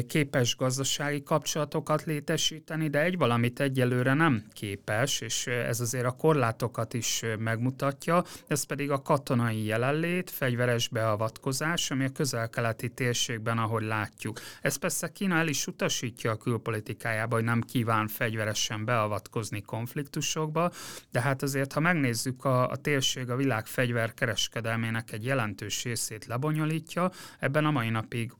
képes 0.07 0.55
gazdasági 0.55 1.23
kapcsolatokat 1.23 2.03
létesíteni, 2.03 2.87
de 2.87 3.01
egy 3.01 3.17
valamit 3.17 3.59
egyelőre 3.59 4.13
nem 4.13 4.43
képes, 4.53 5.21
és 5.21 5.47
ez 5.47 5.79
azért 5.79 6.05
a 6.05 6.11
korlátokat 6.11 6.93
is 6.93 7.21
megmutatja, 7.39 8.23
ez 8.47 8.63
pedig 8.63 8.91
a 8.91 9.01
katonai 9.01 9.65
jelenlét, 9.65 10.29
fegyveres 10.29 10.87
beavatkozás, 10.87 11.91
ami 11.91 12.05
a 12.05 12.09
közel-keleti 12.09 12.89
térségben, 12.89 13.57
ahogy 13.57 13.83
látjuk. 13.83 14.39
Ez 14.61 14.75
persze 14.75 15.11
Kína 15.11 15.35
el 15.35 15.47
is 15.47 15.67
utasítja 15.67 16.31
a 16.31 16.37
külpolitikájába, 16.37 17.35
hogy 17.35 17.43
nem 17.43 17.61
kíván 17.61 18.07
fegyveresen 18.07 18.85
beavatkozni 18.85 19.61
konfliktusokba, 19.61 20.71
de 21.11 21.21
hát 21.21 21.41
azért, 21.41 21.73
ha 21.73 21.79
megnézzük 21.79 22.45
a, 22.45 22.69
a 22.69 22.75
térség 22.75 23.29
a 23.29 23.35
világ 23.35 23.65
fegyverkereskedelmének 23.65 25.11
egy 25.11 25.25
jelentős 25.25 25.83
részét 25.83 26.25
lebonyolítja, 26.25 27.11
ebben 27.39 27.65
a 27.65 27.71
mai 27.71 27.89
napig 27.89 28.31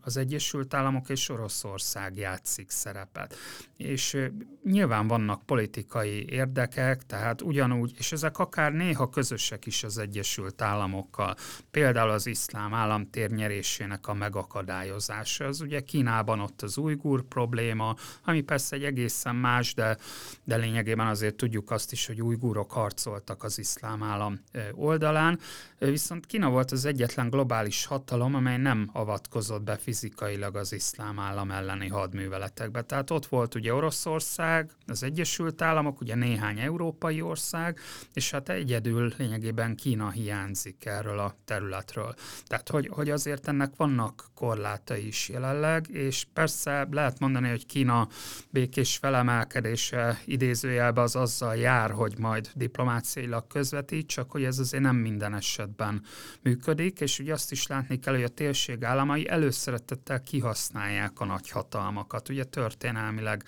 az 0.00 0.16
Egyesült 0.16 0.74
Államok 0.74 1.08
és 1.08 1.28
Oroszország 1.28 2.16
játszik 2.16 2.70
szerepet. 2.70 3.36
És 3.76 4.16
nyilván 4.64 5.06
vannak 5.06 5.46
politikai 5.46 6.28
érdekek, 6.28 7.06
tehát 7.06 7.42
ugyanúgy, 7.42 7.94
és 7.98 8.12
ezek 8.12 8.38
akár 8.38 8.72
néha 8.72 9.08
közösek 9.08 9.66
is 9.66 9.84
az 9.84 9.98
Egyesült 9.98 10.62
Államokkal. 10.62 11.34
Például 11.70 12.10
az 12.10 12.26
iszlám 12.26 12.74
állam 12.74 13.10
térnyerésének 13.10 14.08
a 14.08 14.14
megakadályozása. 14.14 15.44
Az 15.44 15.60
ugye 15.60 15.80
Kínában 15.80 16.40
ott 16.40 16.62
az 16.62 16.76
ujgur 16.76 17.22
probléma, 17.22 17.94
ami 18.24 18.40
persze 18.40 18.76
egy 18.76 18.84
egészen 18.84 19.36
más, 19.36 19.74
de, 19.74 19.96
de 20.44 20.56
lényegében 20.56 21.06
azért 21.06 21.34
tudjuk 21.34 21.70
azt 21.70 21.92
is, 21.92 22.06
hogy 22.06 22.22
ujgurok 22.22 22.70
harcoltak 22.70 23.42
az 23.42 23.58
iszlám 23.58 24.02
állam 24.02 24.40
oldalán. 24.72 25.38
Viszont 25.78 26.26
Kína 26.26 26.50
volt 26.50 26.70
az 26.70 26.84
egyetlen 26.84 27.30
globális 27.30 27.84
hatalom, 27.84 28.34
amely 28.34 28.56
nem 28.58 28.90
avatkozott 28.92 29.51
avatkozott 29.52 29.62
be 29.62 29.76
fizikailag 29.76 30.56
az 30.56 30.72
iszlám 30.72 31.18
állam 31.18 31.50
elleni 31.50 31.88
hadműveletekbe. 31.88 32.82
Tehát 32.82 33.10
ott 33.10 33.26
volt 33.26 33.54
ugye 33.54 33.74
Oroszország, 33.74 34.70
az 34.86 35.02
Egyesült 35.02 35.62
Államok, 35.62 36.00
ugye 36.00 36.14
néhány 36.14 36.58
európai 36.58 37.20
ország, 37.20 37.78
és 38.14 38.30
hát 38.30 38.48
egyedül 38.48 39.12
lényegében 39.18 39.76
Kína 39.76 40.10
hiányzik 40.10 40.84
erről 40.84 41.18
a 41.18 41.34
területről. 41.44 42.14
Tehát, 42.46 42.68
hogy, 42.68 42.88
hogy 42.92 43.10
azért 43.10 43.48
ennek 43.48 43.76
vannak 43.76 44.24
korlátai 44.34 45.06
is 45.06 45.28
jelenleg, 45.28 45.88
és 45.88 46.26
persze 46.32 46.86
lehet 46.90 47.18
mondani, 47.18 47.48
hogy 47.48 47.66
Kína 47.66 48.08
békés 48.50 48.96
felemelkedése 48.96 50.20
idézőjelben 50.24 51.04
az 51.04 51.16
azzal 51.16 51.56
jár, 51.56 51.90
hogy 51.90 52.18
majd 52.18 52.50
diplomáciailag 52.54 53.46
közvetít, 53.46 54.06
csak 54.06 54.30
hogy 54.30 54.44
ez 54.44 54.58
azért 54.58 54.82
nem 54.82 54.96
minden 54.96 55.34
esetben 55.34 56.02
működik, 56.42 57.00
és 57.00 57.18
ugye 57.18 57.32
azt 57.32 57.52
is 57.52 57.66
látni 57.66 57.98
kell, 57.98 58.14
hogy 58.14 58.22
a 58.22 58.28
térség 58.28 58.84
államai 58.84 59.28
el 59.28 59.41
előszeretettel 59.42 60.22
kihasználják 60.22 61.20
a 61.20 61.24
nagyhatalmakat. 61.24 62.28
Ugye 62.28 62.44
történelmileg 62.44 63.44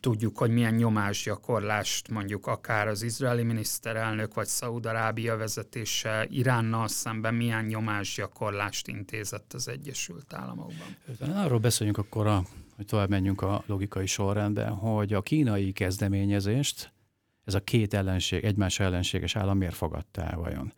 tudjuk, 0.00 0.38
hogy 0.38 0.50
milyen 0.50 0.74
nyomásgyakorlást 0.74 2.08
mondjuk 2.08 2.46
akár 2.46 2.88
az 2.88 3.02
izraeli 3.02 3.42
miniszterelnök 3.42 4.34
vagy 4.34 4.46
Szaúd-Arábia 4.46 5.36
vezetése 5.36 6.26
Iránnal 6.30 6.88
szemben 6.88 7.34
milyen 7.34 7.64
nyomásgyakorlást 7.64 8.88
intézett 8.88 9.52
az 9.52 9.68
Egyesült 9.68 10.32
Államokban. 10.32 10.96
Arról 11.34 11.58
beszéljünk 11.58 11.98
akkor, 11.98 12.26
a, 12.26 12.42
hogy 12.76 12.86
tovább 12.86 13.08
menjünk 13.08 13.42
a 13.42 13.62
logikai 13.66 14.06
sorrendben, 14.06 14.70
hogy 14.70 15.12
a 15.12 15.22
kínai 15.22 15.72
kezdeményezést 15.72 16.92
ez 17.44 17.54
a 17.54 17.60
két 17.60 17.94
ellenség, 17.94 18.44
egymás 18.44 18.80
ellenséges 18.80 19.36
állam 19.36 19.58
miért 19.58 19.74
fogadta 19.74 20.22
el 20.22 20.36
vajon? 20.36 20.72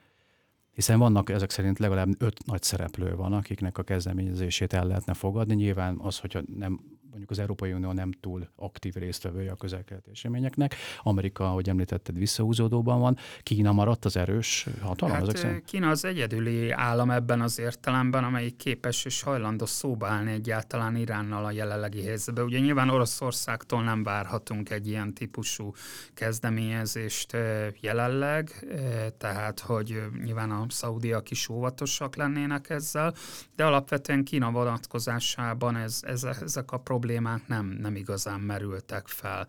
Hiszen 0.72 0.98
vannak 0.98 1.30
ezek 1.30 1.50
szerint 1.50 1.78
legalább 1.78 2.22
öt 2.22 2.46
nagy 2.46 2.62
szereplő 2.62 3.14
van, 3.16 3.32
akiknek 3.32 3.78
a 3.78 3.82
kezdeményezését 3.82 4.72
el 4.72 4.86
lehetne 4.86 5.14
fogadni. 5.14 5.54
Nyilván 5.54 5.98
az, 5.98 6.18
hogyha 6.18 6.40
nem 6.56 6.80
mondjuk 7.10 7.30
az 7.30 7.38
Európai 7.38 7.72
Unió 7.72 7.92
nem 7.92 8.12
túl 8.12 8.48
aktív 8.56 8.94
résztvevője 8.94 9.50
a 9.50 9.54
közel-keleti 9.54 10.10
eseményeknek. 10.10 10.74
Amerika, 11.02 11.48
ahogy 11.48 11.68
említetted, 11.68 12.18
visszahúzódóban 12.18 13.00
van. 13.00 13.16
Kína 13.42 13.72
maradt 13.72 14.04
az 14.04 14.16
erős 14.16 14.66
hatalom? 14.80 15.14
Hát, 15.14 15.28
ezek 15.28 15.64
Kína 15.64 15.88
az 15.88 16.04
egyedüli 16.04 16.70
állam 16.70 17.10
ebben 17.10 17.40
az 17.40 17.58
értelemben, 17.58 18.24
amelyik 18.24 18.56
képes 18.56 19.04
és 19.04 19.22
hajlandó 19.22 19.66
szóba 19.66 20.06
állni 20.06 20.32
egyáltalán 20.32 20.96
Iránnal 20.96 21.44
a 21.44 21.50
jelenlegi 21.50 22.02
helyzetben. 22.04 22.44
Ugye 22.44 22.58
nyilván 22.58 22.88
Oroszországtól 22.88 23.82
nem 23.82 24.02
várhatunk 24.02 24.70
egy 24.70 24.88
ilyen 24.88 25.14
típusú 25.14 25.72
kezdeményezést 26.14 27.36
jelenleg, 27.80 28.66
tehát 29.18 29.60
hogy 29.60 30.02
nyilván 30.24 30.50
a 30.50 30.66
szaudiak 30.68 31.30
is 31.30 31.48
óvatosak 31.48 32.16
lennének 32.16 32.70
ezzel, 32.70 33.14
de 33.56 33.64
alapvetően 33.64 34.24
Kína 34.24 34.50
vonatkozásában 34.50 35.76
ez, 35.76 36.00
ez, 36.02 36.24
ezek 36.24 36.72
a 36.72 36.76
problémák 36.76 36.98
problémák 37.00 37.46
nem, 37.46 37.78
nem 37.80 37.96
igazán 37.96 38.40
merültek 38.40 39.06
fel. 39.06 39.46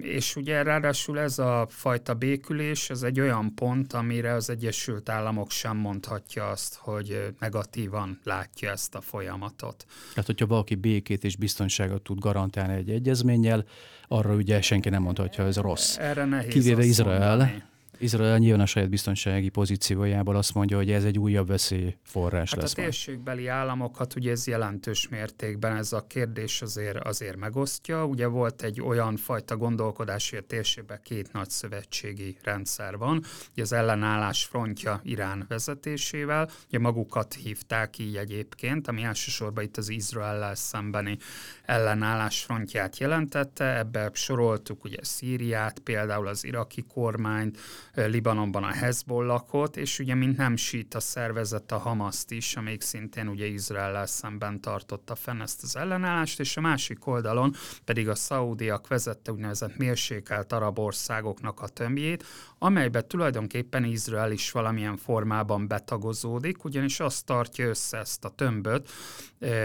És 0.00 0.36
ugye 0.36 0.62
ráadásul 0.62 1.18
ez 1.18 1.38
a 1.38 1.66
fajta 1.70 2.14
békülés, 2.14 2.90
ez 2.90 3.02
egy 3.02 3.20
olyan 3.20 3.54
pont, 3.54 3.92
amire 3.92 4.32
az 4.32 4.50
Egyesült 4.50 5.08
Államok 5.08 5.50
sem 5.50 5.76
mondhatja 5.76 6.48
azt, 6.48 6.74
hogy 6.74 7.34
negatívan 7.38 8.20
látja 8.24 8.70
ezt 8.70 8.94
a 8.94 9.00
folyamatot. 9.00 9.86
Hát, 10.14 10.26
hogyha 10.26 10.46
valaki 10.46 10.74
békét 10.74 11.24
és 11.24 11.36
biztonságot 11.36 12.02
tud 12.02 12.18
garantálni 12.18 12.74
egy 12.74 12.90
egyezménnyel, 12.90 13.64
arra 14.08 14.34
ugye 14.34 14.60
senki 14.60 14.88
nem 14.88 15.02
mondhatja, 15.02 15.40
hogy 15.42 15.50
ez 15.50 15.62
rossz. 15.62 15.96
Erre 15.96 16.24
nehéz 16.24 16.52
Kivéve 16.52 16.84
Izrael, 16.84 17.36
mondani. 17.36 17.62
Izrael 18.00 18.38
nyilván 18.38 18.60
a 18.60 18.66
saját 18.66 18.88
biztonsági 18.88 19.48
pozíciójából 19.48 20.36
azt 20.36 20.54
mondja, 20.54 20.76
hogy 20.76 20.90
ez 20.90 21.04
egy 21.04 21.18
újabb 21.18 21.46
veszélyforrás 21.46 22.50
hát 22.50 22.60
lesz. 22.60 22.72
A 22.72 22.74
térségbeli 22.74 23.46
államokat 23.46 24.14
ugye 24.14 24.30
ez 24.30 24.46
jelentős 24.46 25.08
mértékben 25.08 25.76
ez 25.76 25.92
a 25.92 26.06
kérdés 26.06 26.62
azért, 26.62 26.96
azért 26.96 27.36
megosztja. 27.36 28.04
Ugye 28.04 28.26
volt 28.26 28.62
egy 28.62 28.80
olyan 28.80 29.16
fajta 29.16 29.56
gondolkodás, 29.56 30.30
hogy 30.30 30.38
a 30.38 30.46
térségben 30.46 31.00
két 31.02 31.32
nagy 31.32 31.50
szövetségi 31.50 32.36
rendszer 32.42 32.96
van. 32.96 33.22
Ugye 33.52 33.62
az 33.62 33.72
ellenállás 33.72 34.44
frontja 34.44 35.00
Irán 35.02 35.44
vezetésével, 35.48 36.50
ugye 36.68 36.78
magukat 36.78 37.34
hívták 37.34 37.98
így 37.98 38.16
egyébként, 38.16 38.88
ami 38.88 39.02
elsősorban 39.02 39.64
itt 39.64 39.76
az 39.76 39.88
Izraellel 39.88 40.54
szembeni 40.54 41.18
ellenállás 41.64 42.42
frontját 42.42 42.98
jelentette. 42.98 43.78
Ebbe 43.78 44.10
soroltuk 44.12 44.84
ugye 44.84 44.98
Szíriát, 45.00 45.78
például 45.78 46.26
az 46.26 46.44
iraki 46.44 46.84
kormányt, 46.88 47.58
Libanonban 48.06 48.64
a 48.64 48.72
Hezbollahot, 48.72 49.76
és 49.76 49.98
ugye 49.98 50.14
mint 50.14 50.36
nem 50.36 50.56
sít 50.56 50.94
a 50.94 51.00
szervezet 51.00 51.72
a 51.72 51.78
Hamaszt 51.78 52.30
is, 52.30 52.56
amelyik 52.56 52.80
szintén 52.80 53.28
ugye 53.28 53.46
Izrael 53.46 54.06
szemben 54.06 54.60
tartotta 54.60 55.14
fenn 55.14 55.40
ezt 55.40 55.62
az 55.62 55.76
ellenállást, 55.76 56.40
és 56.40 56.56
a 56.56 56.60
másik 56.60 57.06
oldalon 57.06 57.54
pedig 57.84 58.08
a 58.08 58.14
szaudiak 58.14 58.88
vezette 58.88 59.32
úgynevezett 59.32 59.76
mérsékelt 59.76 60.52
arab 60.52 60.78
országoknak 60.78 61.60
a 61.60 61.68
tömbjét, 61.68 62.24
amelybe 62.62 63.00
tulajdonképpen 63.00 63.84
Izrael 63.84 64.32
is 64.32 64.50
valamilyen 64.50 64.96
formában 64.96 65.66
betagozódik, 65.66 66.64
ugyanis 66.64 67.00
azt 67.00 67.24
tartja 67.24 67.68
össze 67.68 67.98
ezt 67.98 68.24
a 68.24 68.28
tömböt, 68.28 68.90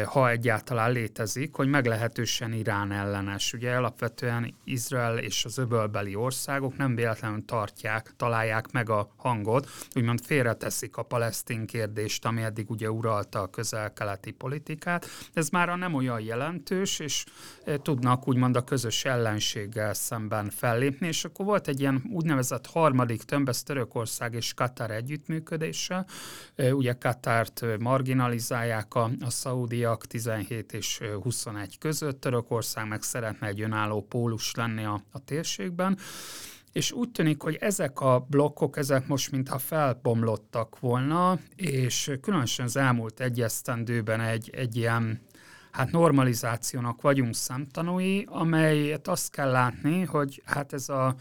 ha 0.06 0.30
egyáltalán 0.30 0.92
létezik, 0.92 1.56
hogy 1.56 1.68
meglehetősen 1.68 2.54
Irán 2.54 2.92
ellenes. 2.92 3.54
Ugye 3.54 3.76
alapvetően 3.76 4.56
Izrael 4.64 5.18
és 5.18 5.46
az 5.46 5.58
öbölbeli 5.58 6.16
országok 6.16 6.78
nem 6.78 6.96
véletlenül 6.96 7.46
tartják, 7.46 8.14
találják 8.18 8.72
meg 8.72 8.90
a 8.90 9.14
hangot, 9.16 9.70
úgymond 9.96 10.22
félreteszik 10.22 10.98
a 10.98 11.04
palesztin 11.04 11.66
kérdést, 11.66 12.26
ami 12.26 12.42
eddig 12.42 12.70
ugye 12.70 12.92
uralta 12.92 13.42
a 13.42 13.50
közel-keleti 13.50 14.32
politikát. 14.32 15.06
Ez 15.34 15.50
már 15.50 15.78
nem 15.78 15.94
olyan 15.94 16.20
jelentős, 16.20 17.00
és 17.00 17.26
tudnak 17.82 18.28
úgymond 18.28 18.56
a 18.56 18.64
közös 18.64 19.06
ellenséggel 19.06 19.94
szemben 19.94 20.50
fellépni, 20.50 21.08
és 21.08 21.26
akkor 21.26 21.46
volt 21.46 21.68
egy 21.68 21.80
ilyen 21.80 22.04
úgynevezett 22.12 22.68
harmadik 22.86 23.24
tömb, 23.24 23.50
ez 23.50 23.64
Törökország 23.64 24.34
és 24.34 24.54
Katar 24.54 24.92
együttműködése. 24.92 26.06
Ugye 26.72 26.94
Katárt 26.94 27.66
marginalizálják 27.80 28.96
a, 28.96 29.12
a 29.20 29.30
szaudiak 29.30 30.06
17 30.06 30.74
és 30.74 31.02
21 31.22 31.78
között, 31.78 32.22
Törökország 32.22 32.88
meg 32.88 33.02
szeretne 33.02 33.48
egy 33.48 33.62
önálló 33.62 34.02
pólus 34.02 34.54
lenni 34.56 34.84
a, 34.84 35.02
a 35.12 35.24
térségben, 35.24 35.98
és 36.72 36.92
úgy 36.92 37.12
tűnik, 37.12 37.42
hogy 37.42 37.58
ezek 37.60 38.00
a 38.00 38.26
blokkok, 38.30 38.78
ezek 38.78 39.08
most 39.08 39.32
mintha 39.32 39.58
felbomlottak 39.58 40.80
volna, 40.80 41.40
és 41.56 42.12
különösen 42.22 42.66
az 42.66 42.78
elmúlt 42.78 43.20
egy 43.20 43.42
esztendőben 43.42 44.22
egy, 44.22 44.50
egy 44.54 44.76
ilyen 44.76 45.22
hát 45.72 45.92
normalizációnak 45.92 47.02
vagyunk 47.02 47.36
szemtanúi, 47.36 48.26
amelyet 48.30 49.08
azt 49.08 49.32
kell 49.32 49.52
látni, 49.52 50.04
hogy 50.04 50.42
hát 50.46 50.74
ez 50.74 50.90
a 50.90 51.16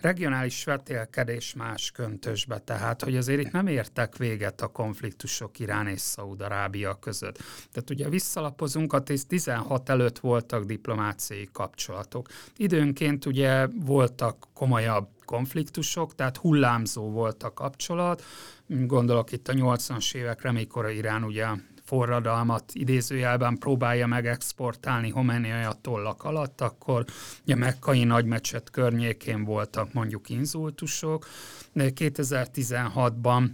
regionális 0.00 0.64
vetélkedés 0.64 1.54
más 1.54 1.90
köntösbe, 1.90 2.58
tehát 2.58 3.02
hogy 3.02 3.16
azért 3.16 3.40
itt 3.40 3.50
nem 3.50 3.66
értek 3.66 4.16
véget 4.16 4.60
a 4.60 4.66
konfliktusok 4.66 5.58
Irán 5.58 5.86
és 5.86 6.00
Szaúd-Arábia 6.00 6.98
között. 6.98 7.38
Tehát 7.72 7.90
ugye 7.90 8.08
visszalapozunk, 8.08 8.92
a 8.92 9.02
16 9.02 9.88
előtt 9.88 10.18
voltak 10.18 10.64
diplomáciai 10.64 11.48
kapcsolatok. 11.52 12.28
Időnként 12.56 13.26
ugye 13.26 13.66
voltak 13.66 14.46
komolyabb 14.54 15.08
konfliktusok, 15.24 16.14
tehát 16.14 16.36
hullámzó 16.36 17.10
volt 17.10 17.42
a 17.42 17.52
kapcsolat. 17.52 18.24
Gondolok 18.66 19.32
itt 19.32 19.48
a 19.48 19.52
80-as 19.52 20.14
évekre, 20.14 20.52
mikor 20.52 20.90
Irán 20.90 21.24
ugye 21.24 21.46
forradalmat 21.88 22.72
idézőjelben 22.72 23.58
próbálja 23.58 24.06
megexportálni 24.06 25.10
Homeni 25.10 25.50
tollak 25.80 26.24
alatt, 26.24 26.60
akkor 26.60 27.04
ugye 27.42 27.54
Mekkai 27.54 28.04
nagymecset 28.04 28.70
környékén 28.70 29.44
voltak 29.44 29.92
mondjuk 29.92 30.28
inzultusok. 30.28 31.26
2016-ban 31.74 33.50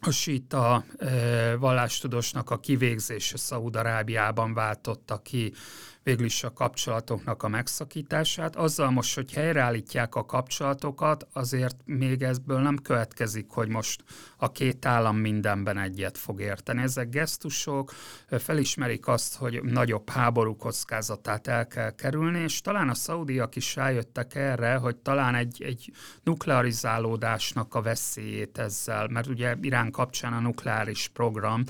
a 0.00 0.10
síta 0.10 0.84
e, 0.98 1.56
vallástudósnak 1.56 2.50
a 2.50 2.58
kivégzése 2.58 3.36
Szaúd-Arábiában 3.36 4.54
váltotta 4.54 5.18
ki 5.18 5.52
végül 6.02 6.24
is 6.24 6.44
a 6.44 6.52
kapcsolatoknak 6.52 7.42
a 7.42 7.48
megszakítását. 7.48 8.56
Azzal 8.56 8.90
most, 8.90 9.14
hogy 9.14 9.32
helyreállítják 9.32 10.14
a 10.14 10.24
kapcsolatokat, 10.24 11.26
azért 11.32 11.76
még 11.84 12.22
ezből 12.22 12.60
nem 12.60 12.76
következik, 12.76 13.50
hogy 13.50 13.68
most 13.68 14.04
a 14.36 14.52
két 14.52 14.86
állam 14.86 15.16
mindenben 15.16 15.78
egyet 15.78 16.18
fog 16.18 16.40
érteni. 16.40 16.82
Ezek 16.82 17.08
gesztusok 17.08 17.92
felismerik 18.28 19.06
azt, 19.06 19.36
hogy 19.36 19.62
nagyobb 19.62 20.10
háború 20.10 20.56
kockázatát 20.56 21.46
el 21.46 21.66
kell 21.66 21.94
kerülni, 21.94 22.38
és 22.38 22.60
talán 22.60 22.88
a 22.88 22.94
szaudiak 22.94 23.56
is 23.56 23.76
rájöttek 23.76 24.34
erre, 24.34 24.74
hogy 24.74 24.96
talán 24.96 25.34
egy, 25.34 25.62
egy 25.62 25.92
nuklearizálódásnak 26.22 27.74
a 27.74 27.82
veszélyét 27.82 28.58
ezzel, 28.58 29.08
mert 29.08 29.26
ugye 29.26 29.56
Irán 29.60 29.90
kapcsán 29.90 30.32
a 30.32 30.40
nukleáris 30.40 31.08
program 31.08 31.64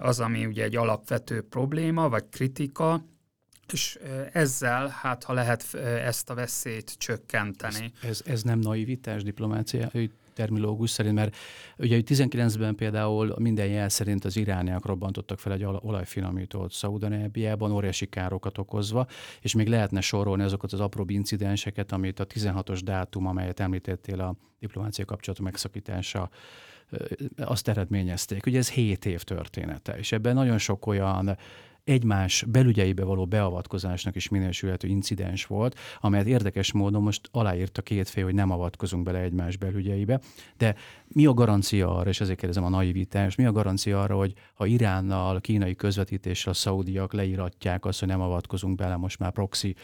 az, 0.00 0.20
ami 0.20 0.46
ugye 0.46 0.64
egy 0.64 0.76
alapvető 0.76 1.42
probléma, 1.42 2.08
vagy 2.08 2.24
kritika, 2.30 3.04
és 3.72 3.98
ezzel, 4.32 4.88
hát 4.88 5.24
ha 5.24 5.32
lehet 5.32 5.74
ezt 6.04 6.30
a 6.30 6.34
veszélyt 6.34 6.94
csökkenteni. 6.98 7.92
Ez, 8.02 8.08
ez, 8.08 8.22
ez 8.24 8.42
nem 8.42 8.58
naivitás 8.58 9.22
diplomáciai 9.22 10.10
terminológus 10.36 10.90
szerint, 10.90 11.14
mert 11.14 11.36
ugye 11.78 12.00
19-ben 12.06 12.74
például 12.74 13.34
minden 13.38 13.66
jel 13.66 13.88
szerint 13.88 14.24
az 14.24 14.36
irániak 14.36 14.86
robbantottak 14.86 15.38
fel 15.38 15.52
egy 15.52 15.64
olajfinomítót 15.64 16.72
Szaudanábiában, 16.72 17.72
óriási 17.72 18.06
károkat 18.06 18.58
okozva, 18.58 19.06
és 19.40 19.54
még 19.54 19.68
lehetne 19.68 20.00
sorolni 20.00 20.42
azokat 20.42 20.72
az 20.72 20.80
apró 20.80 21.04
incidenseket, 21.08 21.92
amit 21.92 22.20
a 22.20 22.26
16-os 22.26 22.80
dátum, 22.84 23.26
amelyet 23.26 23.60
említettél 23.60 24.20
a 24.20 24.34
diplomáciai 24.58 25.06
kapcsolatok 25.06 25.44
megszakítása 25.44 26.30
azt 27.36 27.68
eredményezték. 27.68 28.46
Ugye 28.46 28.58
ez 28.58 28.70
7 28.70 29.04
év 29.04 29.22
története, 29.22 29.98
és 29.98 30.12
ebben 30.12 30.34
nagyon 30.34 30.58
sok 30.58 30.86
olyan 30.86 31.36
egymás 31.86 32.44
belügyeibe 32.48 33.04
való 33.04 33.26
beavatkozásnak 33.26 34.16
is 34.16 34.28
minősülhető 34.28 34.88
incidens 34.88 35.46
volt, 35.46 35.78
amelyet 36.00 36.26
érdekes 36.26 36.72
módon 36.72 37.02
most 37.02 37.28
aláírt 37.32 37.78
a 37.78 37.82
két 37.82 38.08
fél, 38.08 38.24
hogy 38.24 38.34
nem 38.34 38.50
avatkozunk 38.50 39.04
bele 39.04 39.18
egymás 39.18 39.56
belügyeibe, 39.56 40.20
de 40.56 40.74
mi 41.08 41.26
a 41.26 41.34
garancia 41.34 41.96
arra, 41.96 42.08
és 42.08 42.20
ezért 42.20 42.38
kérdezem 42.38 42.64
a 42.64 42.68
naivitás, 42.68 43.34
mi 43.34 43.44
a 43.44 43.52
garancia 43.52 44.02
arra, 44.02 44.16
hogy 44.16 44.32
ha 44.54 44.66
Iránnal, 44.66 45.40
kínai 45.40 45.74
közvetítéssel 45.74 46.52
a 46.52 46.54
szaudiak 46.54 47.12
leíratják 47.12 47.84
azt, 47.84 47.98
hogy 47.98 48.08
nem 48.08 48.20
avatkozunk 48.20 48.76
bele 48.76 48.96
most 48.96 49.18
már 49.18 49.32
proxy 49.32 49.74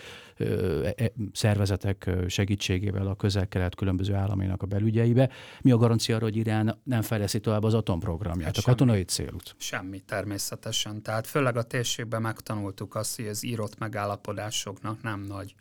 szervezetek 1.32 2.10
segítségével 2.26 3.06
a 3.06 3.14
közel-kelet 3.14 3.74
különböző 3.74 4.14
államainak 4.14 4.62
a 4.62 4.66
belügyeibe, 4.66 5.30
mi 5.60 5.70
a 5.70 5.76
garancia 5.76 6.14
arra, 6.16 6.24
hogy 6.24 6.36
Irán 6.36 6.80
nem 6.84 7.02
fejleszi 7.02 7.40
tovább 7.40 7.64
az 7.64 7.74
atomprogramját, 7.74 8.46
hát 8.46 8.56
a 8.56 8.62
katonai 8.62 9.02
célut? 9.02 9.54
Semmi 9.58 10.00
természetesen. 10.00 11.02
Tehát 11.02 11.26
főleg 11.26 11.56
a 11.56 11.62
térségben 11.62 12.22
megtanultuk 12.22 12.94
azt, 12.94 13.16
hogy 13.16 13.26
az 13.26 13.44
írott 13.44 13.78
megállapodásoknak 13.78 15.02
nem 15.02 15.20
nagy 15.20 15.54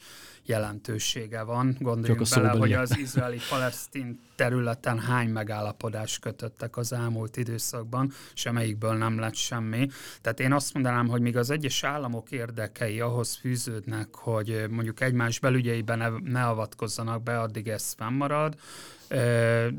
jelentősége 0.46 1.42
van. 1.42 1.78
Gondoljunk 1.80 2.30
bele, 2.30 2.50
hogy 2.50 2.74
az 2.74 2.98
izraeli-palesztin 2.98 4.20
területen 4.36 5.00
hány 5.00 5.30
megállapodást 5.30 6.20
kötöttek 6.20 6.78
az 6.78 6.94
elmúlt 6.94 7.38
időszakban, 7.38 8.12
semmelyikből 8.34 8.94
nem 8.94 9.20
lett 9.20 9.36
semmi. 9.36 9.88
Tehát 10.22 10.40
én 10.40 10.54
azt 10.54 10.74
mondanám, 10.74 11.08
hogy 11.08 11.22
míg 11.22 11.38
az 11.38 11.50
egyes 11.50 11.84
államok 11.84 12.32
érdekei 12.32 13.00
ahhoz 13.00 13.36
fűződnek, 13.36 14.16
hogy 14.16 14.66
mondjuk 14.70 15.02
egymás 15.02 15.40
belügyeiben 15.40 15.98
ne, 15.98 16.10
ne 16.32 16.46
avatkozzanak 16.46 17.24
be, 17.24 17.40
addig 17.40 17.68
ez 17.68 17.94
fennmarad, 17.98 18.56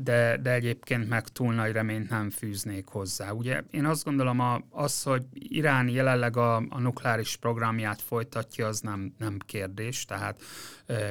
de, 0.03 0.37
de 0.41 0.51
egyébként 0.53 1.09
meg 1.09 1.27
túl 1.27 1.53
nagy 1.53 1.71
reményt 1.71 2.09
nem 2.09 2.29
fűznék 2.29 2.87
hozzá. 2.87 3.31
Ugye 3.31 3.61
én 3.71 3.85
azt 3.85 4.03
gondolom, 4.03 4.39
a, 4.39 4.61
az, 4.69 5.03
hogy 5.03 5.23
Irán 5.33 5.87
jelenleg 5.87 6.37
a, 6.37 6.55
a 6.55 6.79
nukleáris 6.79 7.35
programját 7.35 8.01
folytatja, 8.01 8.67
az 8.67 8.79
nem, 8.79 9.13
nem 9.17 9.37
kérdés, 9.45 10.05
tehát 10.05 10.41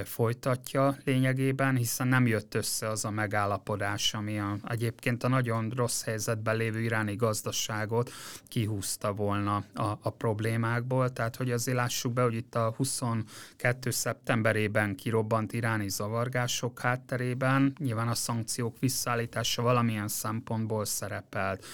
folytatja 0.05 0.97
lényegében, 1.05 1.77
hiszen 1.77 2.09
nem 2.09 2.27
jött 2.27 2.55
össze 2.55 2.89
az 2.89 3.05
a 3.05 3.11
megállapodás, 3.11 4.15
ami 4.15 4.39
a, 4.39 4.59
egyébként 4.69 5.25
a 5.25 5.29
nagyon 5.29 5.73
rossz 5.77 6.05
helyzetben 6.05 6.57
lévő 6.57 6.81
iráni 6.81 7.17
gazdaságot 7.17 8.11
kihúzta 8.49 9.13
volna 9.13 9.65
a, 9.75 9.99
a 10.01 10.11
problémákból, 10.11 11.13
tehát 11.13 11.37
hogy 11.37 11.51
azért 11.51 11.77
lássuk 11.77 12.13
be, 12.13 12.23
hogy 12.23 12.35
itt 12.35 12.55
a 12.55 12.75
22. 12.77 13.91
szeptemberében 13.91 14.95
kirobbant 14.95 15.53
iráni 15.53 15.89
zavargások 15.89 16.81
hátterében 16.81 17.73
nyilván 17.79 18.09
a 18.13 18.15
szankciók 18.15 18.79
visszaállítása 18.79 19.63
valamilyen 19.63 20.09
szempontból 20.09 20.85
szerepelt, 20.85 21.65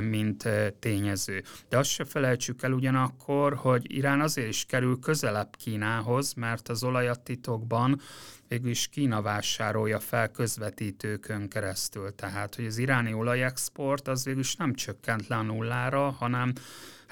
mint 0.00 0.48
tényező. 0.78 1.42
De 1.68 1.78
azt 1.78 1.90
se 1.90 2.04
felejtsük 2.04 2.62
el 2.62 2.72
ugyanakkor, 2.72 3.54
hogy 3.54 3.96
Irán 3.96 4.20
azért 4.20 4.48
is 4.48 4.64
kerül 4.64 4.98
közelebb 4.98 5.56
Kínához, 5.56 6.34
mert 6.34 6.68
az 6.68 6.82
olajat 6.82 7.20
titokban 7.20 8.00
végül 8.48 8.70
is 8.70 8.88
Kína 8.88 9.22
vásárolja 9.22 10.00
fel 10.00 10.30
közvetítőkön 10.30 11.48
keresztül. 11.48 12.14
Tehát, 12.14 12.54
hogy 12.54 12.66
az 12.66 12.78
iráni 12.78 13.12
olajexport 13.12 14.08
az 14.08 14.24
végül 14.24 14.40
is 14.40 14.56
nem 14.56 14.74
csökkent 14.74 15.26
le 15.26 15.36
a 15.36 15.42
nullára, 15.42 16.10
hanem 16.10 16.52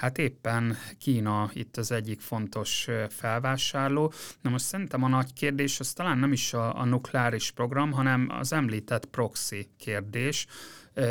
Hát 0.03 0.19
éppen 0.19 0.77
Kína 0.99 1.51
itt 1.53 1.77
az 1.77 1.93
egyik 1.93 2.21
fontos 2.21 2.89
felvásárló. 3.09 4.13
Na 4.41 4.51
most 4.51 4.65
szerintem 4.65 5.03
a 5.03 5.09
nagy 5.09 5.33
kérdés 5.33 5.81
az 5.81 5.93
talán 5.93 6.19
nem 6.19 6.33
is 6.33 6.53
a, 6.55 6.79
a 6.79 6.85
nukleáris 6.85 7.51
program, 7.51 7.93
hanem 7.93 8.29
az 8.31 8.53
említett 8.53 9.07
proxy 9.07 9.69
kérdés, 9.79 10.47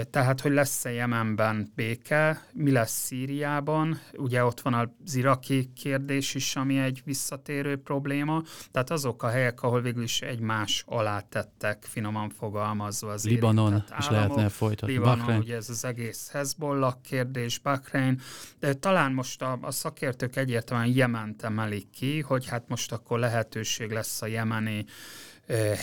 Tehát, 0.09 0.41
hogy 0.41 0.51
lesz-e 0.51 0.91
Jemenben 0.91 1.71
béke, 1.75 2.41
mi 2.53 2.71
lesz 2.71 2.91
Szíriában, 2.91 3.99
ugye 4.13 4.45
ott 4.45 4.61
van 4.61 4.73
az 4.73 5.15
iraki 5.15 5.71
kérdés 5.75 6.35
is, 6.35 6.55
ami 6.55 6.79
egy 6.79 7.01
visszatérő 7.05 7.77
probléma, 7.77 8.43
tehát 8.71 8.89
azok 8.89 9.23
a 9.23 9.27
helyek, 9.27 9.63
ahol 9.63 9.81
végül 9.81 10.03
is 10.03 10.21
egymás 10.21 10.83
alá 10.87 11.19
tettek, 11.19 11.83
finoman 11.83 12.29
fogalmazva 12.29 13.11
az 13.11 13.25
Libanon 13.25 13.65
államok, 13.65 13.97
is 13.99 14.09
lehetne 14.09 14.49
folytatni. 14.49 14.93
Libanon, 14.93 15.17
Bahrein. 15.17 15.39
ugye 15.39 15.55
ez 15.55 15.69
az 15.69 15.85
egész 15.85 16.29
Hezbollah 16.31 16.93
kérdés, 17.03 17.59
Bahrein, 17.59 18.21
de 18.59 18.73
talán 18.73 19.11
most 19.11 19.41
a, 19.41 19.59
a 19.61 19.71
szakértők 19.71 20.35
egyértelműen 20.35 20.95
Jement 20.95 21.43
emelik 21.43 21.89
ki, 21.89 22.21
hogy 22.21 22.47
hát 22.47 22.63
most 22.67 22.91
akkor 22.91 23.19
lehetőség 23.19 23.91
lesz 23.91 24.21
a 24.21 24.27
jemeni 24.27 24.85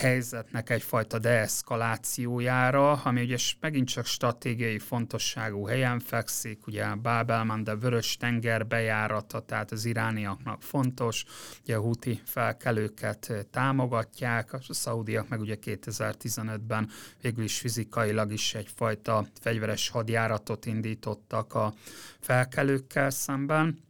helyzetnek 0.01 0.71
egyfajta 0.71 1.18
deeszkalációjára, 1.18 2.92
ami 2.92 3.23
ugye 3.23 3.37
megint 3.61 3.88
csak 3.88 4.07
stratégiai 4.07 4.79
fontosságú 4.79 5.66
helyen 5.66 6.01
fekszik, 6.01 6.66
ugye 6.66 6.94
Bábelman, 6.94 7.64
de 7.64 7.77
Vörös 7.77 8.16
tenger 8.16 8.66
bejárata, 8.66 9.40
tehát 9.40 9.73
az 9.73 9.85
irániaknak 9.85 10.62
fontos, 10.62 11.25
ugye 11.62 11.77
a 11.77 11.81
huti 11.81 12.21
felkelőket 12.25 13.47
támogatják, 13.51 14.53
a 14.53 14.59
szaudiak 14.68 15.29
meg 15.29 15.40
ugye 15.40 15.57
2015-ben 15.64 16.90
végül 17.21 17.44
is 17.44 17.59
fizikailag 17.59 18.33
is 18.33 18.55
egyfajta 18.55 19.27
fegyveres 19.40 19.88
hadjáratot 19.88 20.66
indítottak 20.66 21.55
a 21.55 21.75
felkelőkkel 22.21 23.11
szemben. 23.11 23.87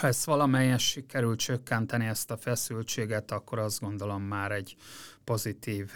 Ha 0.00 0.06
ezt 0.06 0.24
valamelyes 0.24 0.88
sikerül 0.88 1.36
csökkenteni 1.36 2.06
ezt 2.06 2.30
a 2.30 2.36
feszültséget, 2.36 3.30
akkor 3.30 3.58
azt 3.58 3.80
gondolom 3.80 4.22
már 4.22 4.52
egy 4.52 4.76
pozitív 5.30 5.90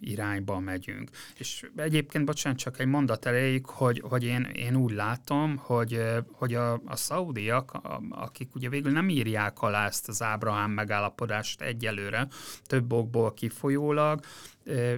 irányba 0.00 0.58
megyünk. 0.58 1.10
És 1.38 1.70
egyébként, 1.76 2.24
bocsánat, 2.24 2.58
csak 2.58 2.78
egy 2.78 2.86
mondat 2.86 3.26
elejéig, 3.26 3.66
hogy, 3.66 4.02
hogy 4.08 4.24
én, 4.24 4.42
én 4.54 4.76
úgy 4.76 4.92
látom, 4.92 5.56
hogy, 5.56 6.02
hogy 6.32 6.54
a, 6.54 6.72
a 6.72 6.96
szaudiak, 6.96 7.80
akik 8.10 8.54
ugye 8.54 8.68
végül 8.68 8.92
nem 8.92 9.08
írják 9.08 9.62
alá 9.62 9.86
ezt 9.86 10.08
az 10.08 10.22
Ábrahám 10.22 10.70
megállapodást 10.70 11.60
egyelőre, 11.60 12.28
több 12.66 12.92
okból 12.92 13.34
kifolyólag, 13.34 14.20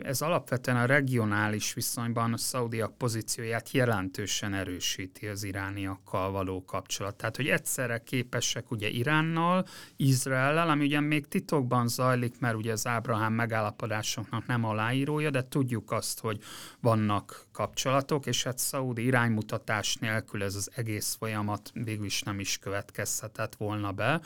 ez 0.02 0.20
alapvetően 0.20 0.76
a 0.76 0.84
regionális 0.84 1.74
viszonyban 1.74 2.32
a 2.32 2.36
szaudiak 2.36 2.98
pozícióját 2.98 3.70
jelentősen 3.70 4.54
erősíti 4.54 5.26
az 5.26 5.44
irániakkal 5.44 6.30
való 6.30 6.64
kapcsolat. 6.64 7.16
Tehát, 7.16 7.36
hogy 7.36 7.48
egyszerre 7.48 7.98
képesek 7.98 8.70
ugye 8.70 8.88
Iránnal, 8.88 9.66
Izraellel, 9.96 10.68
ami 10.68 10.84
ugye 10.84 11.00
még 11.00 11.28
titokban 11.28 11.88
zajlik, 11.88 12.38
mert 12.38 12.54
ugye 12.54 12.72
az 12.72 12.86
Ábrahám 12.86 13.32
megállapodásoknak 13.32 14.46
nem 14.46 14.64
aláírója, 14.64 15.30
de 15.30 15.48
tudjuk 15.48 15.92
azt, 15.92 16.20
hogy 16.20 16.42
vannak 16.80 17.46
kapcsolatok, 17.52 18.26
és 18.26 18.42
hát 18.42 18.58
szaudi 18.58 19.04
iránymutatás 19.04 19.96
nélkül 19.96 20.42
ez 20.42 20.54
az 20.54 20.70
egész 20.74 21.16
folyamat 21.18 21.70
végül 21.74 22.06
is 22.06 22.22
nem 22.22 22.40
is 22.40 22.58
következhetett 22.58 23.54
volna 23.54 23.92
be, 23.92 24.20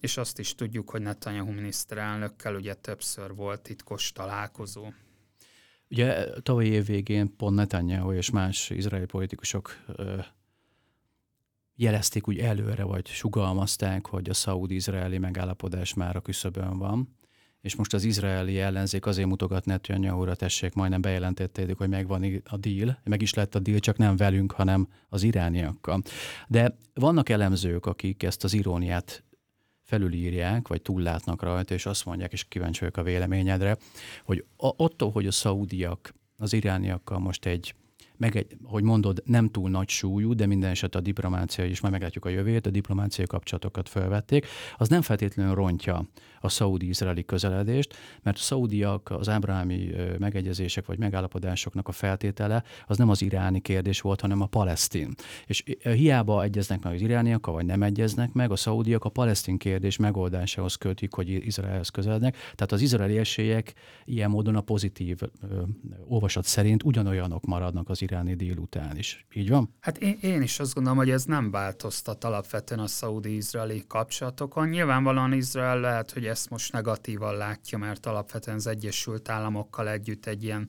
és 0.00 0.16
azt 0.16 0.38
is 0.38 0.54
tudjuk, 0.54 0.90
hogy 0.90 1.02
Netanyahu 1.02 1.52
miniszterelnökkel 1.52 2.54
ugye 2.54 2.74
többször 2.74 3.34
volt 3.34 3.60
titkos 3.60 4.12
találkozó. 4.12 4.89
Ugye 5.90 6.40
tavalyi 6.42 6.70
év 6.70 6.86
végén 6.86 7.36
pont 7.36 7.56
Netanyahu 7.56 8.12
és 8.12 8.30
más 8.30 8.70
izraeli 8.70 9.06
politikusok 9.06 9.84
jelezték 11.76 12.28
úgy 12.28 12.38
előre, 12.38 12.82
vagy 12.82 13.06
sugalmazták, 13.06 14.06
hogy 14.06 14.28
a 14.28 14.34
szaudi-izraeli 14.34 15.18
megállapodás 15.18 15.94
már 15.94 16.16
a 16.16 16.20
küszöbön 16.20 16.78
van, 16.78 17.16
és 17.60 17.74
most 17.74 17.94
az 17.94 18.04
izraeli 18.04 18.58
ellenzék 18.58 19.06
azért 19.06 19.28
mutogat 19.28 19.64
Netanyahu-ra, 19.64 20.34
tessék, 20.34 20.74
majdnem 20.74 21.00
bejelentették, 21.00 21.76
hogy 21.76 21.88
megvan 21.88 22.42
a 22.44 22.56
deal, 22.56 22.98
meg 23.04 23.22
is 23.22 23.34
lett 23.34 23.54
a 23.54 23.58
deal, 23.58 23.78
csak 23.78 23.96
nem 23.96 24.16
velünk, 24.16 24.52
hanem 24.52 24.88
az 25.08 25.22
irániakkal. 25.22 26.02
De 26.48 26.76
vannak 26.94 27.28
elemzők, 27.28 27.86
akik 27.86 28.22
ezt 28.22 28.44
az 28.44 28.52
iróniát 28.52 29.24
felülírják, 29.90 30.68
vagy 30.68 30.82
túllátnak 30.82 31.42
rajta, 31.42 31.74
és 31.74 31.86
azt 31.86 32.04
mondják, 32.04 32.32
és 32.32 32.44
kíváncsi 32.44 32.80
vagyok 32.80 32.96
a 32.96 33.02
véleményedre, 33.02 33.76
hogy 34.24 34.44
attól, 34.56 35.10
hogy 35.10 35.26
a 35.26 35.30
szaudiak 35.30 36.14
az 36.36 36.52
irániakkal 36.52 37.18
most 37.18 37.46
egy 37.46 37.74
meg 38.20 38.36
egy, 38.36 38.56
hogy 38.62 38.82
mondod, 38.82 39.22
nem 39.24 39.48
túl 39.48 39.70
nagy 39.70 39.88
súlyú, 39.88 40.34
de 40.34 40.46
minden 40.46 40.70
eset 40.70 40.94
a 40.94 41.00
diplomácia 41.00 41.64
is, 41.64 41.80
majd 41.80 41.92
meglátjuk 41.92 42.24
a 42.24 42.28
jövőt, 42.28 42.66
a 42.66 42.70
diplomáciai 42.70 43.26
kapcsolatokat 43.26 43.88
felvették, 43.88 44.46
az 44.76 44.88
nem 44.88 45.02
feltétlenül 45.02 45.54
rontja 45.54 46.08
a 46.40 46.48
szaudi-izraeli 46.48 47.24
közeledést, 47.24 47.94
mert 48.22 48.36
a 48.36 48.40
szaudiak, 48.40 49.10
az 49.10 49.28
ábrahámi 49.28 49.90
megegyezések 50.18 50.86
vagy 50.86 50.98
megállapodásoknak 50.98 51.88
a 51.88 51.92
feltétele 51.92 52.62
az 52.86 52.98
nem 52.98 53.08
az 53.08 53.22
iráni 53.22 53.60
kérdés 53.60 54.00
volt, 54.00 54.20
hanem 54.20 54.40
a 54.40 54.46
palesztin. 54.46 55.14
És 55.46 55.64
hiába 55.82 56.42
egyeznek 56.42 56.82
meg 56.82 56.94
az 56.94 57.00
irániakkal, 57.00 57.54
vagy 57.54 57.66
nem 57.66 57.82
egyeznek 57.82 58.32
meg, 58.32 58.50
a 58.50 58.56
szaudiak 58.56 59.04
a 59.04 59.08
palesztin 59.08 59.58
kérdés 59.58 59.96
megoldásához 59.96 60.74
kötik, 60.74 61.14
hogy 61.14 61.28
Izraelhez 61.28 61.88
közelednek. 61.88 62.36
Tehát 62.36 62.72
az 62.72 62.80
izraeli 62.80 63.18
esélyek 63.18 63.74
ilyen 64.04 64.30
módon 64.30 64.56
a 64.56 64.60
pozitív 64.60 65.18
ö, 65.22 65.62
olvasat 66.08 66.44
szerint 66.44 66.82
ugyanolyanok 66.82 67.44
maradnak 67.44 67.88
az 67.88 68.02
iráni 68.10 68.34
délután 68.34 68.96
is. 68.96 69.26
Így 69.32 69.48
van? 69.48 69.74
Hát 69.80 69.98
én, 69.98 70.18
én 70.20 70.42
is 70.42 70.60
azt 70.60 70.74
gondolom, 70.74 70.98
hogy 70.98 71.10
ez 71.10 71.24
nem 71.24 71.50
változtat 71.50 72.24
alapvetően 72.24 72.80
a 72.80 72.86
szaudi-izraeli 72.86 73.84
kapcsolatokon. 73.86 74.68
Nyilvánvalóan 74.68 75.32
Izrael 75.32 75.80
lehet, 75.80 76.10
hogy 76.10 76.26
ezt 76.26 76.50
most 76.50 76.72
negatívan 76.72 77.36
látja, 77.36 77.78
mert 77.78 78.06
alapvetően 78.06 78.56
az 78.56 78.66
Egyesült 78.66 79.28
Államokkal 79.28 79.88
együtt 79.88 80.26
egy 80.26 80.44
ilyen 80.44 80.68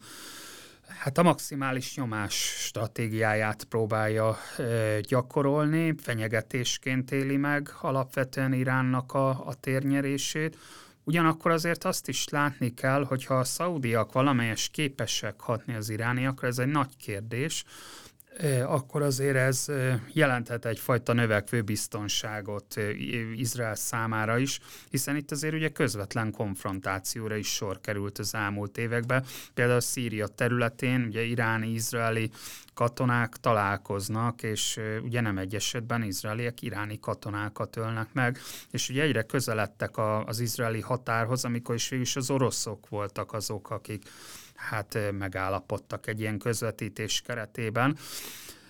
hát 0.99 1.17
a 1.17 1.23
maximális 1.23 1.95
nyomás 1.95 2.33
stratégiáját 2.57 3.63
próbálja 3.63 4.37
e, 4.57 4.99
gyakorolni, 4.99 5.95
fenyegetésként 5.97 7.11
éli 7.11 7.37
meg 7.37 7.69
alapvetően 7.81 8.53
Iránnak 8.53 9.13
a, 9.13 9.29
a 9.29 9.53
térnyerését. 9.59 10.57
Ugyanakkor 11.03 11.51
azért 11.51 11.83
azt 11.83 12.07
is 12.07 12.27
látni 12.27 12.73
kell, 12.73 13.05
hogyha 13.05 13.39
a 13.39 13.43
szaudiak 13.43 14.13
valamelyes 14.13 14.69
képesek 14.69 15.39
hatni 15.39 15.75
az 15.75 15.89
irániakra, 15.89 16.47
ez 16.47 16.57
egy 16.57 16.67
nagy 16.67 16.97
kérdés, 16.97 17.63
akkor 18.65 19.01
azért 19.01 19.35
ez 19.35 19.65
jelenthet 20.13 20.65
egyfajta 20.65 21.13
növekvő 21.13 21.61
biztonságot 21.61 22.75
Izrael 23.35 23.75
számára 23.75 24.37
is, 24.37 24.59
hiszen 24.89 25.15
itt 25.15 25.31
azért 25.31 25.53
ugye 25.53 25.69
közvetlen 25.69 26.31
konfrontációra 26.31 27.35
is 27.35 27.53
sor 27.53 27.81
került 27.81 28.19
az 28.19 28.35
elmúlt 28.35 28.77
években. 28.77 29.25
Például 29.53 29.77
a 29.77 29.81
Szíria 29.81 30.27
területén 30.27 31.05
ugye 31.07 31.21
iráni-izraeli 31.21 32.31
katonák 32.73 33.35
találkoznak, 33.41 34.43
és 34.43 34.79
ugye 35.03 35.21
nem 35.21 35.37
egy 35.37 35.55
esetben 35.55 36.03
izraeliek 36.03 36.61
iráni 36.61 36.99
katonákat 36.99 37.75
ölnek 37.75 38.13
meg, 38.13 38.39
és 38.71 38.89
ugye 38.89 39.01
egyre 39.01 39.21
közeledtek 39.21 39.97
az 40.25 40.39
izraeli 40.39 40.81
határhoz, 40.81 41.45
amikor 41.45 41.75
is 41.75 41.89
végül 41.89 42.05
is 42.05 42.15
az 42.15 42.29
oroszok 42.29 42.89
voltak 42.89 43.33
azok, 43.33 43.69
akik 43.69 44.03
hát 44.69 44.97
megállapodtak 45.17 46.07
egy 46.07 46.19
ilyen 46.19 46.37
közvetítés 46.37 47.21
keretében. 47.21 47.97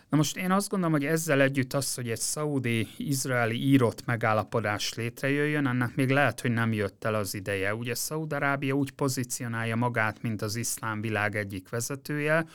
Na 0.09 0.17
most 0.17 0.37
én 0.37 0.51
azt 0.51 0.69
gondolom, 0.69 0.93
hogy 0.93 1.05
ezzel 1.05 1.41
együtt 1.41 1.73
az, 1.73 1.95
hogy 1.95 2.09
egy 2.09 2.19
szaudi-izraeli 2.19 3.67
írott 3.67 4.05
megállapodás 4.05 4.93
létrejöjjön, 4.93 5.67
ennek 5.67 5.95
még 5.95 6.09
lehet, 6.09 6.41
hogy 6.41 6.51
nem 6.51 6.73
jött 6.73 7.03
el 7.03 7.15
az 7.15 7.33
ideje. 7.33 7.75
Ugye 7.75 7.95
Szaudarábia 7.95 8.73
úgy 8.73 8.91
pozícionálja 8.91 9.75
magát, 9.75 10.21
mint 10.21 10.41
az 10.41 10.55
iszlám 10.55 11.01
világ 11.01 11.35
egyik 11.35 11.69
vezetője, 11.69 12.45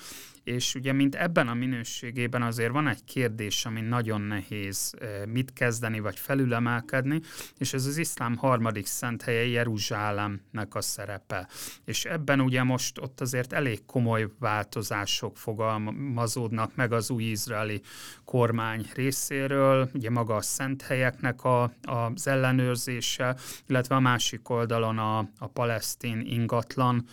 és 0.46 0.74
ugye 0.74 0.92
mint 0.92 1.14
ebben 1.14 1.48
a 1.48 1.54
minőségében 1.54 2.42
azért 2.42 2.72
van 2.72 2.88
egy 2.88 3.04
kérdés, 3.04 3.64
ami 3.64 3.80
nagyon 3.80 4.20
nehéz 4.20 4.94
mit 5.28 5.52
kezdeni, 5.52 6.00
vagy 6.00 6.18
felülemelkedni, 6.18 7.20
és 7.58 7.72
ez 7.72 7.86
az 7.86 7.96
iszlám 7.96 8.36
harmadik 8.36 8.86
szent 8.86 9.22
helye 9.22 9.46
Jeruzsálemnek 9.46 10.74
a 10.74 10.80
szerepe. 10.80 11.48
És 11.84 12.04
ebben 12.04 12.40
ugye 12.40 12.62
most 12.62 12.98
ott 12.98 13.20
azért 13.20 13.52
elég 13.52 13.84
komoly 13.84 14.28
változások 14.38 15.36
fogalmazódnak 15.36 16.74
meg 16.74 16.92
az 16.92 17.10
új 17.10 17.22
izraeli 17.22 17.80
kormány 18.24 18.90
részéről, 18.94 19.90
ugye 19.94 20.10
maga 20.10 20.34
a 20.34 20.42
szent 20.42 20.82
helyeknek 20.82 21.44
a, 21.44 21.72
az 21.82 22.26
ellenőrzése, 22.26 23.36
illetve 23.68 23.94
a 23.94 24.00
másik 24.00 24.48
oldalon 24.48 24.98
a, 24.98 25.18
a 25.38 25.46
palesztin 25.46 26.20
ingatlan 26.20 27.06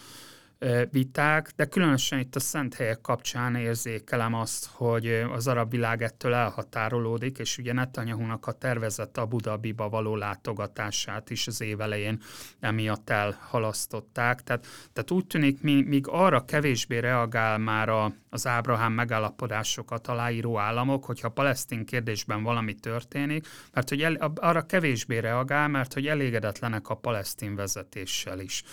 viták, 0.91 1.51
de 1.55 1.65
különösen 1.65 2.19
itt 2.19 2.35
a 2.35 2.39
szent 2.39 2.73
helyek 2.73 3.01
kapcsán 3.01 3.55
érzékelem 3.55 4.33
azt, 4.33 4.69
hogy 4.71 5.07
az 5.33 5.47
arab 5.47 5.71
világ 5.71 6.01
ettől 6.01 6.33
elhatárolódik, 6.33 7.37
és 7.37 7.57
ugye 7.57 7.73
Netanyahu-nak 7.73 8.47
a 8.47 8.51
tervezett 8.51 9.17
Abu 9.17 9.37
Dhabiba 9.37 9.89
való 9.89 10.15
látogatását 10.15 11.29
is 11.29 11.47
az 11.47 11.61
év 11.61 11.81
elején 11.81 12.21
emiatt 12.59 13.09
elhalasztották. 13.09 14.43
Tehát, 14.43 14.65
tehát 14.93 15.11
úgy 15.11 15.25
tűnik, 15.25 15.61
míg 15.61 16.07
arra 16.07 16.45
kevésbé 16.45 16.97
reagál 16.97 17.57
már 17.57 17.89
a, 17.89 18.13
az 18.29 18.47
Ábrahám 18.47 18.93
megállapodásokat 18.93 20.07
aláíró 20.07 20.57
államok, 20.57 21.05
hogyha 21.05 21.27
a 21.27 21.31
palesztin 21.31 21.85
kérdésben 21.85 22.43
valami 22.43 22.73
történik, 22.73 23.47
mert 23.73 23.89
hogy 23.89 24.01
el, 24.01 24.15
arra 24.35 24.65
kevésbé 24.65 25.17
reagál, 25.17 25.67
mert 25.67 25.93
hogy 25.93 26.07
elégedetlenek 26.07 26.89
a 26.89 26.95
palesztin 26.95 27.55
vezetéssel 27.55 28.39
is. 28.39 28.63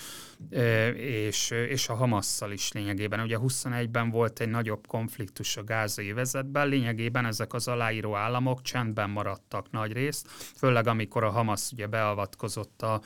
És, 0.97 1.51
és 1.51 1.89
a 1.89 1.95
Hamasszal 1.95 2.53
is 2.53 2.73
lényegében. 2.73 3.21
Ugye 3.21 3.39
21-ben 3.41 4.11
volt 4.11 4.41
egy 4.41 4.49
nagyobb 4.49 4.87
konfliktus 4.87 5.57
a 5.57 5.65
gázai 5.65 6.13
vezetben, 6.13 6.69
lényegében 6.69 7.27
ezek 7.27 7.53
az 7.53 7.69
aláíró 7.69 8.15
államok 8.15 8.63
csendben 8.63 9.11
maradtak 9.11 9.71
nagy 9.71 9.93
részt, 9.93 10.29
főleg 10.57 10.87
amikor 10.87 11.25
a 11.25 11.31
Hamas 11.31 11.73
ugye 11.73 11.87
beavatkozott 11.87 12.83
a, 12.83 13.01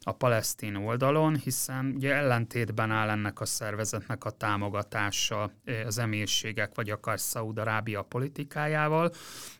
a 0.00 0.12
palesztin 0.12 0.74
oldalon, 0.74 1.36
hiszen 1.36 1.92
ugye 1.96 2.14
ellentétben 2.14 2.90
áll 2.90 3.08
ennek 3.08 3.40
a 3.40 3.44
szervezetnek 3.44 4.24
a 4.24 4.30
támogatása 4.30 5.50
az 5.86 5.98
emírségek, 5.98 6.74
vagy 6.74 6.90
akár 6.90 7.20
Szaúd-Arábia 7.20 8.02
politikájával, 8.02 9.12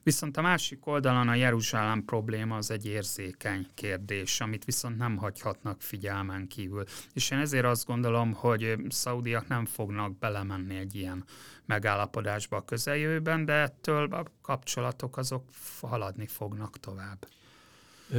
viszont 0.02 0.36
a 0.36 0.40
másik 0.40 0.86
oldalon 0.86 1.28
a 1.28 1.34
Jeruzsálem 1.34 2.04
probléma 2.04 2.56
az 2.56 2.70
egy 2.70 2.86
érzékeny 2.86 3.66
kérdés, 3.74 4.40
amit 4.40 4.64
viszont 4.64 4.96
nem 4.96 5.16
hagyhatnak 5.16 5.82
figyelmen 5.82 6.46
kívül. 6.46 6.84
És 7.12 7.30
én 7.30 7.38
ezért 7.38 7.64
azt 7.64 7.86
gondolom, 7.86 8.32
hogy 8.32 8.76
szaudiak 8.88 9.48
nem 9.48 9.66
fognak 9.66 10.18
belemenni 10.18 10.76
egy 10.76 10.94
ilyen 10.94 11.24
megállapodásba 11.66 12.56
a 12.56 12.64
közeljövőben, 12.64 13.44
de 13.44 13.52
ettől 13.52 14.12
a 14.12 14.24
kapcsolatok 14.42 15.16
azok 15.16 15.44
haladni 15.80 16.26
fognak 16.26 16.80
tovább. 16.80 17.26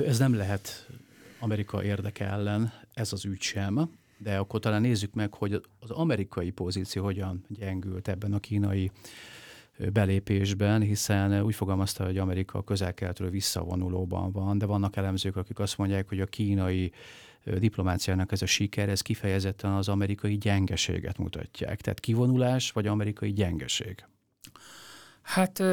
Ez 0.05 0.17
nem 0.17 0.35
lehet 0.35 0.87
Amerika 1.39 1.83
érdeke 1.83 2.25
ellen, 2.25 2.73
ez 2.93 3.13
az 3.13 3.25
ügy 3.25 3.41
sem, 3.41 3.89
de 4.17 4.37
akkor 4.37 4.59
talán 4.59 4.81
nézzük 4.81 5.13
meg, 5.13 5.33
hogy 5.33 5.61
az 5.79 5.89
amerikai 5.89 6.49
pozíció 6.49 7.03
hogyan 7.03 7.45
gyengült 7.47 8.07
ebben 8.07 8.33
a 8.33 8.39
kínai 8.39 8.91
belépésben, 9.93 10.81
hiszen 10.81 11.41
úgy 11.41 11.55
fogalmazta, 11.55 12.05
hogy 12.05 12.17
Amerika 12.17 12.63
közel-keletről 12.63 13.29
visszavonulóban 13.29 14.31
van, 14.31 14.57
de 14.57 14.65
vannak 14.65 14.95
elemzők, 14.95 15.35
akik 15.35 15.59
azt 15.59 15.77
mondják, 15.77 16.09
hogy 16.09 16.19
a 16.19 16.25
kínai 16.25 16.91
diplomáciának 17.43 18.31
ez 18.31 18.41
a 18.41 18.45
siker, 18.45 18.89
ez 18.89 19.01
kifejezetten 19.01 19.71
az 19.71 19.87
amerikai 19.87 20.37
gyengeséget 20.37 21.17
mutatják. 21.17 21.81
Tehát 21.81 21.99
kivonulás 21.99 22.71
vagy 22.71 22.87
amerikai 22.87 23.33
gyengeség? 23.33 24.05
Hát 25.21 25.63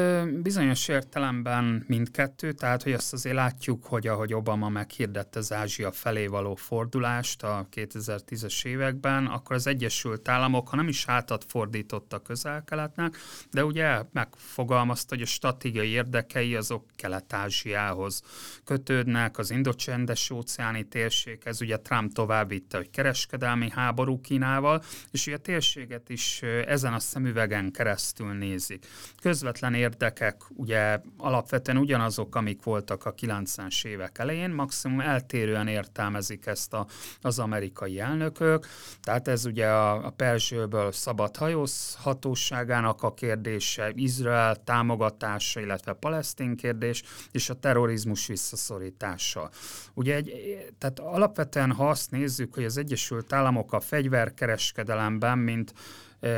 bizonyos 0.41 0.87
értelemben 0.87 1.83
mindkettő, 1.87 2.51
tehát 2.51 2.83
hogy 2.83 2.91
azt 2.91 3.13
azért 3.13 3.35
látjuk, 3.35 3.85
hogy 3.85 4.07
ahogy 4.07 4.33
Obama 4.33 4.69
meghirdette 4.69 5.39
az 5.39 5.53
Ázsia 5.53 5.91
felé 5.91 6.27
való 6.27 6.55
fordulást 6.55 7.43
a 7.43 7.67
2010-es 7.75 8.65
években, 8.65 9.25
akkor 9.25 9.55
az 9.55 9.67
Egyesült 9.67 10.27
Államok, 10.27 10.69
ha 10.69 10.75
nem 10.75 10.87
is 10.87 11.05
hátat 11.05 11.45
fordított 11.47 12.13
a 12.13 12.21
közel-keletnek, 12.21 13.17
de 13.51 13.65
ugye 13.65 14.01
megfogalmazta, 14.11 15.15
hogy 15.15 15.23
a 15.23 15.27
stratégiai 15.27 15.89
érdekei 15.89 16.55
azok 16.55 16.85
Kelet-Ázsiához 16.95 18.21
kötődnek, 18.63 19.37
az 19.37 19.51
indocsendes 19.51 20.29
óceáni 20.29 20.87
térséghez, 20.87 21.61
ugye 21.61 21.77
Trump 21.77 22.13
tovább 22.13 22.47
hogy 22.71 22.89
kereskedelmi 22.89 23.69
háború 23.69 24.21
Kínával, 24.21 24.83
és 25.11 25.27
ugye 25.27 25.35
a 25.35 25.39
térséget 25.39 26.09
is 26.09 26.41
ezen 26.65 26.93
a 26.93 26.99
szemüvegen 26.99 27.71
keresztül 27.71 28.33
nézik. 28.33 28.85
Köz 29.21 29.38
közvetlen 29.39 29.73
érdekek 29.73 30.41
ugye 30.55 30.99
alapvetően 31.17 31.77
ugyanazok, 31.77 32.35
amik 32.35 32.63
voltak 32.63 33.05
a 33.05 33.13
90-es 33.13 33.85
évek 33.85 34.17
elején, 34.17 34.49
maximum 34.49 34.99
eltérően 34.99 35.67
értelmezik 35.67 36.45
ezt 36.45 36.73
a, 36.73 36.87
az 37.21 37.39
amerikai 37.39 37.99
elnökök, 37.99 38.67
tehát 39.01 39.27
ez 39.27 39.45
ugye 39.45 39.67
a, 39.67 40.05
a 40.05 40.09
Perzsőből 40.09 40.91
szabad 40.91 41.37
hajózhatóságának 41.37 43.03
a 43.03 43.13
kérdése, 43.13 43.91
Izrael 43.95 44.63
támogatása, 44.63 45.59
illetve 45.59 45.93
palesztin 45.93 46.55
kérdés, 46.55 47.03
és 47.31 47.49
a 47.49 47.53
terrorizmus 47.53 48.27
visszaszorítása. 48.27 49.49
Ugye 49.93 50.15
egy, 50.15 50.31
tehát 50.77 50.99
alapvetően, 50.99 51.71
ha 51.71 51.89
azt 51.89 52.11
nézzük, 52.11 52.53
hogy 52.53 52.63
az 52.63 52.77
Egyesült 52.77 53.33
Államok 53.33 53.73
a 53.73 53.79
fegyverkereskedelemben, 53.79 55.37
mint 55.37 55.73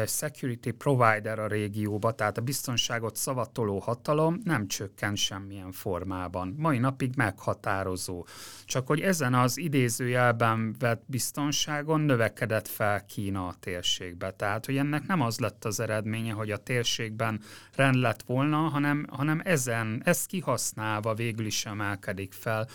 security 0.06 0.70
provider 0.70 1.40
a 1.40 1.48
régióba, 1.48 2.12
tehát 2.12 2.38
a 2.38 2.42
biztonságot 2.42 3.16
szavatoló 3.16 3.80
hatalom 3.80 4.42
nem 4.44 4.68
csökken 4.68 5.16
semmilyen 5.16 5.72
formában. 5.72 6.56
Mai 6.58 6.78
napig 6.78 7.16
meghatározó. 7.16 8.26
Csak 8.66 8.88
hogy 8.88 9.00
ezen 9.00 9.34
az 9.34 9.58
idézőjelben 9.58 10.76
vett 10.80 11.04
biztonságon 11.06 12.02
növekedett 12.02 12.68
fel 12.68 13.06
Kína 13.06 13.48
a 13.48 13.56
térségbe. 13.60 14.32
Tehát, 14.32 14.66
hogy 14.66 14.78
ennek 14.78 15.08
nem 15.08 15.22
az 15.22 15.40
lett 15.40 15.66
az 15.66 15.80
eredménye, 15.80 16.34
hogy 16.34 16.52
a 16.52 16.58
térségben 16.58 17.42
rend 17.76 17.96
lett 17.96 18.22
volna, 18.22 18.58
hanem, 18.58 19.06
hanem 19.10 19.42
ezen, 19.44 20.02
ezt 20.06 20.26
kihasználva 20.26 21.14
végül 21.14 21.46
is 21.46 21.66
emelkedik 21.66 22.34
fel 22.34 22.68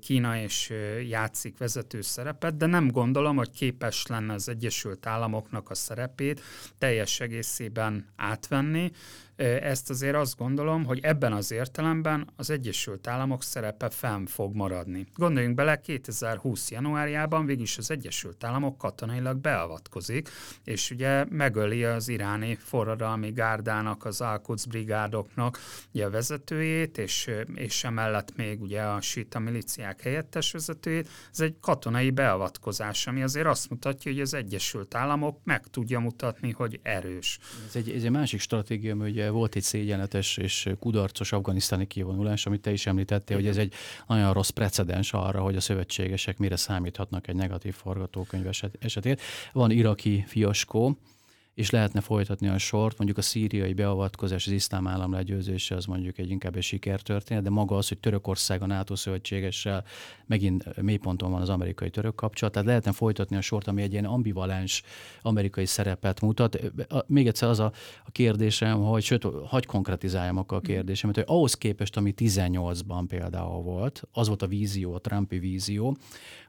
Kína 0.00 0.36
és 0.36 0.72
játszik 1.08 1.58
vezető 1.58 2.00
szerepet, 2.00 2.56
de 2.56 2.66
nem 2.66 2.90
gondolom, 2.90 3.36
hogy 3.36 3.50
képes 3.50 4.06
lenne 4.06 4.32
az 4.32 4.48
Egyesült 4.48 5.06
Államoknak 5.06 5.70
a 5.70 5.74
szerepét 5.74 6.29
teljes 6.78 7.20
egészében 7.20 8.06
átvenni, 8.16 8.92
ezt 9.40 9.90
azért 9.90 10.14
azt 10.14 10.36
gondolom, 10.36 10.84
hogy 10.84 10.98
ebben 11.02 11.32
az 11.32 11.52
értelemben 11.52 12.30
az 12.36 12.50
Egyesült 12.50 13.06
Államok 13.06 13.42
szerepe 13.42 13.90
fenn 13.90 14.24
fog 14.24 14.54
maradni. 14.54 15.06
Gondoljunk 15.14 15.54
bele, 15.54 15.80
2020. 15.80 16.70
januárjában 16.70 17.46
végülis 17.46 17.78
az 17.78 17.90
Egyesült 17.90 18.44
Államok 18.44 18.78
katonailag 18.78 19.38
beavatkozik, 19.38 20.28
és 20.64 20.90
ugye 20.90 21.24
megöli 21.28 21.84
az 21.84 22.08
iráni 22.08 22.54
forradalmi 22.54 23.30
gárdának, 23.30 24.04
az 24.04 24.20
Al-Quds 24.20 24.66
brigádoknak 24.66 25.58
ugye 25.94 26.04
a 26.04 26.10
vezetőjét, 26.10 26.98
és, 26.98 27.30
és 27.54 27.84
emellett 27.84 28.36
még 28.36 28.60
ugye 28.62 28.82
a 28.82 29.00
sita 29.00 29.38
miliciák 29.38 30.02
helyettes 30.02 30.52
vezetőjét. 30.52 31.08
Ez 31.32 31.40
egy 31.40 31.56
katonai 31.60 32.10
beavatkozás, 32.10 33.06
ami 33.06 33.22
azért 33.22 33.46
azt 33.46 33.70
mutatja, 33.70 34.12
hogy 34.12 34.20
az 34.20 34.34
Egyesült 34.34 34.94
Államok 34.94 35.38
meg 35.44 35.66
tudja 35.66 36.00
mutatni, 36.00 36.50
hogy 36.50 36.80
erős. 36.82 37.38
Ez 37.68 37.76
egy, 37.76 37.90
ez 37.90 38.02
egy 38.02 38.10
másik 38.10 38.40
stratégia, 38.40 38.96
hogy 38.96 39.10
ugye 39.10 39.29
volt 39.30 39.54
egy 39.54 39.62
szégyenletes 39.62 40.36
és 40.36 40.68
kudarcos 40.78 41.32
afganisztáni 41.32 41.86
kivonulás, 41.86 42.46
amit 42.46 42.60
te 42.60 42.72
is 42.72 42.86
említettél, 42.86 43.38
Igen. 43.38 43.50
hogy 43.50 43.58
ez 43.58 43.66
egy 43.66 43.74
nagyon 44.06 44.32
rossz 44.32 44.48
precedens 44.48 45.12
arra, 45.12 45.40
hogy 45.40 45.56
a 45.56 45.60
szövetségesek 45.60 46.38
mire 46.38 46.56
számíthatnak 46.56 47.28
egy 47.28 47.34
negatív 47.34 47.74
forgatókönyv 47.74 48.46
esetén. 48.80 49.16
Van 49.52 49.70
iraki 49.70 50.24
fiaskó, 50.26 50.98
és 51.54 51.70
lehetne 51.70 52.00
folytatni 52.00 52.48
a 52.48 52.58
sort, 52.58 52.96
mondjuk 52.96 53.18
a 53.18 53.22
szíriai 53.22 53.72
beavatkozás, 53.72 54.46
az 54.46 54.52
iszlám 54.52 54.86
állam 54.86 55.12
legyőzése, 55.12 55.74
az 55.74 55.84
mondjuk 55.84 56.18
egy 56.18 56.30
inkább 56.30 56.56
egy 56.56 56.62
sikertörténet, 56.62 57.42
de 57.42 57.50
maga 57.50 57.76
az, 57.76 57.88
hogy 57.88 57.98
Törökország 57.98 58.62
a 58.62 58.66
NATO 58.66 58.96
szövetségessel 58.96 59.84
megint 60.26 60.82
mélyponton 60.82 61.30
van 61.30 61.40
az 61.40 61.48
amerikai-török 61.48 62.14
kapcsolat, 62.14 62.52
tehát 62.52 62.68
lehetne 62.68 62.92
folytatni 62.92 63.36
a 63.36 63.40
sort, 63.40 63.66
ami 63.66 63.82
egy 63.82 63.92
ilyen 63.92 64.04
ambivalens 64.04 64.82
amerikai 65.22 65.66
szerepet 65.66 66.20
mutat. 66.20 66.58
Még 67.06 67.26
egyszer 67.26 67.48
az 67.48 67.58
a, 67.58 67.72
a 68.04 68.10
kérdésem, 68.10 68.82
hogy 68.82 69.02
sőt, 69.02 69.26
hagy 69.46 69.66
konkretizáljam 69.66 70.36
akkor 70.36 70.58
a 70.58 70.60
kérdésemet, 70.60 71.14
hogy 71.16 71.24
ahhoz 71.26 71.54
képest, 71.54 71.96
ami 71.96 72.14
18-ban 72.16 73.04
például 73.08 73.62
volt, 73.62 74.02
az 74.12 74.28
volt 74.28 74.42
a 74.42 74.46
vízió, 74.46 74.94
a 74.94 74.98
Trumpi 74.98 75.38
vízió, 75.38 75.96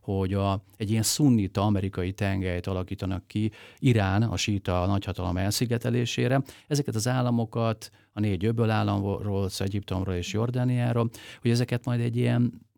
hogy 0.02 0.34
a, 0.34 0.64
egy 0.78 0.92
ilyen 0.92 1.04
szunnita 1.04 1.62
amerikai 1.62 2.12
tengelyt 2.12 2.68
alakítanak 2.68 3.28
ki 3.28 3.52
Irán, 3.80 4.24
a 4.24 4.38
síta 4.38 4.86
nagyhatalom 4.86 5.38
elszigetelésére. 5.38 6.42
Ezeket 6.68 6.96
az 6.96 7.08
államokat, 7.08 7.92
a 8.14 8.20
négy 8.20 8.46
öböl 8.46 8.70
államról, 8.70 9.50
Egyiptomról 9.58 10.16
és 10.16 10.34
Jordániáról, 10.34 11.10
hogy 11.42 11.52
ezeket 11.52 11.86
majd 11.86 12.00
egy 12.00 12.18
ilyen 12.18 12.70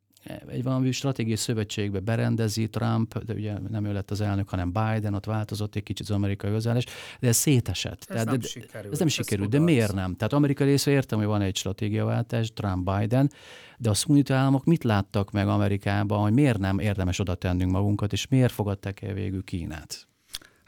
egy 0.47 0.63
valami 0.63 0.91
stratégiai 0.91 1.35
szövetségbe 1.35 1.99
berendezi 1.99 2.69
Trump, 2.69 3.23
de 3.23 3.33
ugye 3.33 3.59
nem 3.69 3.85
ő 3.85 3.93
lett 3.93 4.11
az 4.11 4.21
elnök, 4.21 4.49
hanem 4.49 4.71
Biden, 4.71 5.13
ott 5.13 5.25
változott 5.25 5.75
egy 5.75 5.83
kicsit 5.83 6.09
az 6.09 6.15
amerikai 6.15 6.51
hozzáállás, 6.51 6.85
de 7.19 7.27
ez 7.27 7.35
szétesett. 7.35 7.99
Ez 7.99 8.05
Tehát, 8.05 8.25
nem 8.25 8.39
de, 8.39 8.47
sikerült. 8.47 8.93
Ez 8.93 8.99
nem 8.99 9.07
ez 9.07 9.13
sikerült, 9.13 9.49
de 9.49 9.59
miért 9.59 9.93
nem? 9.93 10.15
Tehát 10.15 10.33
amerikai 10.33 10.67
részre 10.67 10.91
értem, 10.91 11.17
hogy 11.17 11.27
van 11.27 11.41
egy 11.41 11.55
stratégiaváltás, 11.55 12.53
Trump-Biden, 12.53 13.31
de 13.77 13.89
a 13.89 13.93
szunita 13.93 14.35
államok 14.35 14.65
mit 14.65 14.83
láttak 14.83 15.31
meg 15.31 15.47
Amerikában, 15.47 16.21
hogy 16.21 16.33
miért 16.33 16.57
nem 16.57 16.79
érdemes 16.79 17.19
oda 17.19 17.35
tennünk 17.35 17.71
magunkat, 17.71 18.13
és 18.13 18.27
miért 18.27 18.53
fogadták 18.53 19.01
el 19.01 19.13
végül 19.13 19.43
Kínát? 19.43 20.07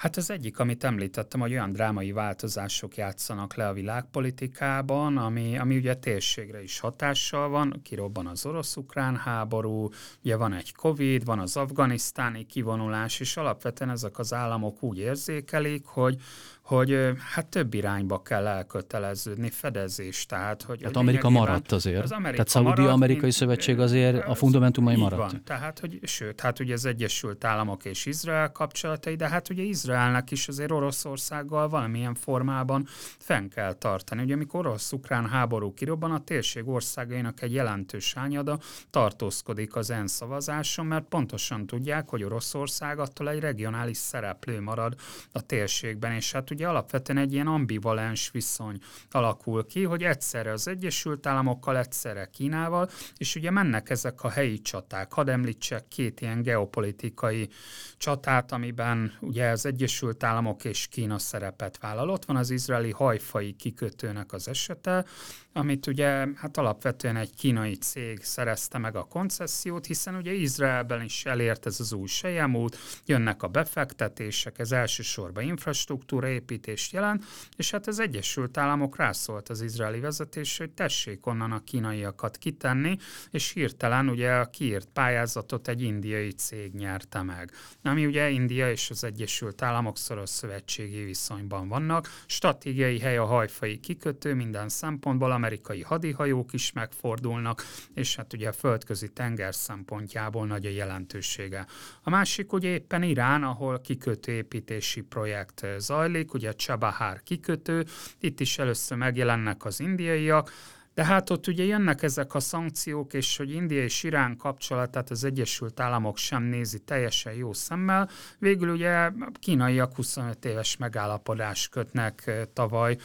Hát 0.05 0.17
az 0.17 0.29
egyik, 0.29 0.59
amit 0.59 0.83
említettem, 0.83 1.39
hogy 1.39 1.51
olyan 1.51 1.71
drámai 1.71 2.11
változások 2.11 2.95
játszanak 2.95 3.55
le 3.55 3.67
a 3.67 3.73
világpolitikában, 3.73 5.17
ami, 5.17 5.57
ami 5.57 5.77
ugye 5.77 5.95
térségre 5.95 6.63
is 6.63 6.79
hatással 6.79 7.49
van, 7.49 7.79
kirobban 7.83 8.27
az 8.27 8.45
orosz-ukrán 8.45 9.15
háború, 9.15 9.89
ugye 10.23 10.35
van 10.35 10.53
egy 10.53 10.73
Covid, 10.75 11.25
van 11.25 11.39
az 11.39 11.57
afganisztáni 11.57 12.45
kivonulás, 12.45 13.19
és 13.19 13.37
alapvetően 13.37 13.89
ezek 13.89 14.19
az 14.19 14.33
államok 14.33 14.83
úgy 14.83 14.97
érzékelik, 14.97 15.85
hogy, 15.85 16.21
hogy 16.65 17.13
hát 17.33 17.47
több 17.47 17.73
irányba 17.73 18.21
kell 18.21 18.47
elköteleződni, 18.47 19.49
fedezés. 19.49 20.25
Tehát, 20.25 20.63
hogy 20.63 20.79
tehát 20.79 20.95
Amerika 20.95 21.29
maradt 21.29 21.71
azért. 21.71 22.03
Az 22.03 22.11
Amerika 22.11 22.43
tehát 22.43 22.65
Szaudi-Amerikai 22.75 23.31
Szövetség 23.31 23.79
azért 23.79 24.27
a 24.27 24.35
fundamentumai 24.35 24.95
maradt. 24.95 25.31
Van. 25.31 25.43
Tehát, 25.43 25.79
hogy 25.79 25.99
sőt, 26.03 26.41
hát 26.41 26.59
ugye 26.59 26.73
az 26.73 26.85
Egyesült 26.85 27.43
Államok 27.43 27.85
és 27.85 28.05
Izrael 28.05 28.51
kapcsolatai, 28.51 29.15
de 29.15 29.29
hát 29.29 29.49
ugye 29.49 29.63
Izraelnek 29.63 30.31
is 30.31 30.47
azért 30.47 30.71
Oroszországgal 30.71 31.69
valamilyen 31.69 32.15
formában 32.15 32.87
fenn 33.17 33.47
kell 33.47 33.73
tartani. 33.73 34.23
Ugye 34.23 34.33
amikor 34.33 34.67
orosz-ukrán 34.67 35.29
háború 35.29 35.73
kirobban, 35.73 36.11
a 36.11 36.23
térség 36.23 36.67
országainak 36.67 37.41
egy 37.41 37.53
jelentős 37.53 38.13
ányada 38.15 38.59
tartózkodik 38.89 39.75
az 39.75 39.89
ENSZ 39.89 40.11
szavazáson, 40.11 40.85
mert 40.85 41.03
pontosan 41.03 41.65
tudják, 41.65 42.09
hogy 42.09 42.23
Oroszország 42.23 42.99
attól 42.99 43.29
egy 43.29 43.39
regionális 43.39 43.97
szereplő 43.97 44.61
marad 44.61 44.95
a 45.31 45.41
térségben, 45.41 46.11
és 46.11 46.31
hát 46.31 46.51
ugye 46.55 46.67
alapvetően 46.67 47.17
egy 47.17 47.33
ilyen 47.33 47.47
ambivalens 47.47 48.31
viszony 48.31 48.77
alakul 49.11 49.65
ki, 49.65 49.83
hogy 49.83 50.03
egyszerre 50.03 50.51
az 50.51 50.67
Egyesült 50.67 51.27
Államokkal, 51.27 51.77
egyszerre 51.77 52.25
Kínával, 52.25 52.89
és 53.17 53.35
ugye 53.35 53.51
mennek 53.51 53.89
ezek 53.89 54.23
a 54.23 54.29
helyi 54.29 54.61
csaták. 54.61 55.13
Hadd 55.13 55.29
említsek 55.29 55.87
két 55.87 56.21
ilyen 56.21 56.41
geopolitikai 56.41 57.49
csatát, 57.97 58.51
amiben 58.51 59.17
ugye 59.19 59.49
az 59.49 59.65
Egyesült 59.65 60.23
Államok 60.23 60.63
és 60.65 60.87
Kína 60.87 61.19
szerepet 61.19 61.77
vállal. 61.77 62.09
Ott 62.09 62.25
van 62.25 62.35
az 62.35 62.49
izraeli 62.49 62.91
hajfai 62.91 63.53
kikötőnek 63.53 64.33
az 64.33 64.47
esete, 64.47 65.05
amit 65.53 65.87
ugye 65.87 66.27
hát 66.35 66.57
alapvetően 66.57 67.15
egy 67.15 67.35
kínai 67.35 67.75
cég 67.75 68.23
szerezte 68.23 68.77
meg 68.77 68.95
a 68.95 69.03
koncesziót, 69.03 69.85
hiszen 69.85 70.15
ugye 70.15 70.31
Izraelben 70.33 71.01
is 71.01 71.25
elért 71.25 71.65
ez 71.65 71.79
az 71.79 71.93
új 71.93 72.07
sejemút, 72.07 72.77
jönnek 73.05 73.43
a 73.43 73.47
befektetések, 73.47 74.59
ez 74.59 74.71
elsősorban 74.71 75.43
infrastruktúra 75.43 76.27
építést 76.45 76.93
jelent, 76.93 77.23
és 77.55 77.71
hát 77.71 77.87
az 77.87 77.99
Egyesült 77.99 78.57
Államok 78.57 78.97
rászólt 78.97 79.49
az 79.49 79.61
izraeli 79.61 79.99
vezetés, 79.99 80.57
hogy 80.57 80.71
tessék 80.71 81.25
onnan 81.25 81.51
a 81.51 81.63
kínaiakat 81.63 82.37
kitenni, 82.37 82.97
és 83.31 83.51
hirtelen 83.51 84.09
ugye 84.09 84.31
a 84.31 84.49
kiírt 84.49 84.87
pályázatot 84.93 85.67
egy 85.67 85.81
indiai 85.81 86.31
cég 86.31 86.73
nyerte 86.73 87.21
meg. 87.21 87.51
Ami 87.83 88.05
ugye 88.05 88.29
India 88.29 88.71
és 88.71 88.89
az 88.89 89.03
Egyesült 89.03 89.61
Államok 89.61 89.97
szoros 89.97 90.29
szövetségi 90.29 91.03
viszonyban 91.03 91.67
vannak. 91.67 92.09
Stratégiai 92.25 92.99
hely 92.99 93.17
a 93.17 93.25
hajfai 93.25 93.79
kikötő 93.79 94.33
minden 94.33 94.69
szempontból, 94.69 95.31
amerikai 95.31 95.81
hadihajók 95.81 96.53
is 96.53 96.71
megfordulnak, 96.71 97.63
és 97.93 98.15
hát 98.15 98.33
ugye 98.33 98.47
a 98.47 98.53
földközi 98.53 99.09
tenger 99.09 99.55
szempontjából 99.55 100.47
nagy 100.47 100.65
a 100.65 100.69
jelentősége. 100.69 101.65
A 102.03 102.09
másik 102.09 102.53
ugye 102.53 102.69
éppen 102.69 103.03
Irán, 103.03 103.43
ahol 103.43 103.81
kikötőépítési 103.81 105.01
projekt 105.01 105.65
zajlik, 105.77 106.33
ugye 106.35 106.53
Csabahár 106.53 107.21
kikötő, 107.23 107.85
itt 108.19 108.39
is 108.39 108.57
először 108.57 108.97
megjelennek 108.97 109.65
az 109.65 109.79
indiaiak, 109.79 110.51
de 110.95 111.05
hát 111.05 111.29
ott 111.29 111.47
ugye 111.47 111.63
jönnek 111.63 112.03
ezek 112.03 112.33
a 112.33 112.39
szankciók, 112.39 113.13
és 113.13 113.37
hogy 113.37 113.51
India 113.51 113.83
és 113.83 114.03
Irán 114.03 114.37
kapcsolatát 114.37 115.09
az 115.09 115.23
Egyesült 115.23 115.79
Államok 115.79 116.17
sem 116.17 116.43
nézi 116.43 116.79
teljesen 116.79 117.33
jó 117.33 117.53
szemmel. 117.53 118.09
Végül 118.39 118.69
ugye 118.69 119.11
kínaiak 119.39 119.95
25 119.95 120.45
éves 120.45 120.77
megállapodást 120.77 121.69
kötnek 121.69 122.31
tavaly 122.53 122.97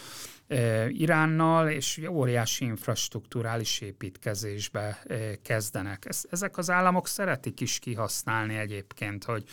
Iránnal, 0.89 1.69
és 1.69 1.99
ugye 1.99 2.11
óriási 2.11 2.65
infrastruktúrális 2.65 3.81
építkezésbe 3.81 5.03
kezdenek. 5.43 6.09
Ezek 6.31 6.59
az 6.59 6.71
államok 6.71 7.09
szeretik 7.09 7.61
is 7.61 7.79
kihasználni 7.79 8.57
egyébként, 8.57 9.25
hogy 9.25 9.45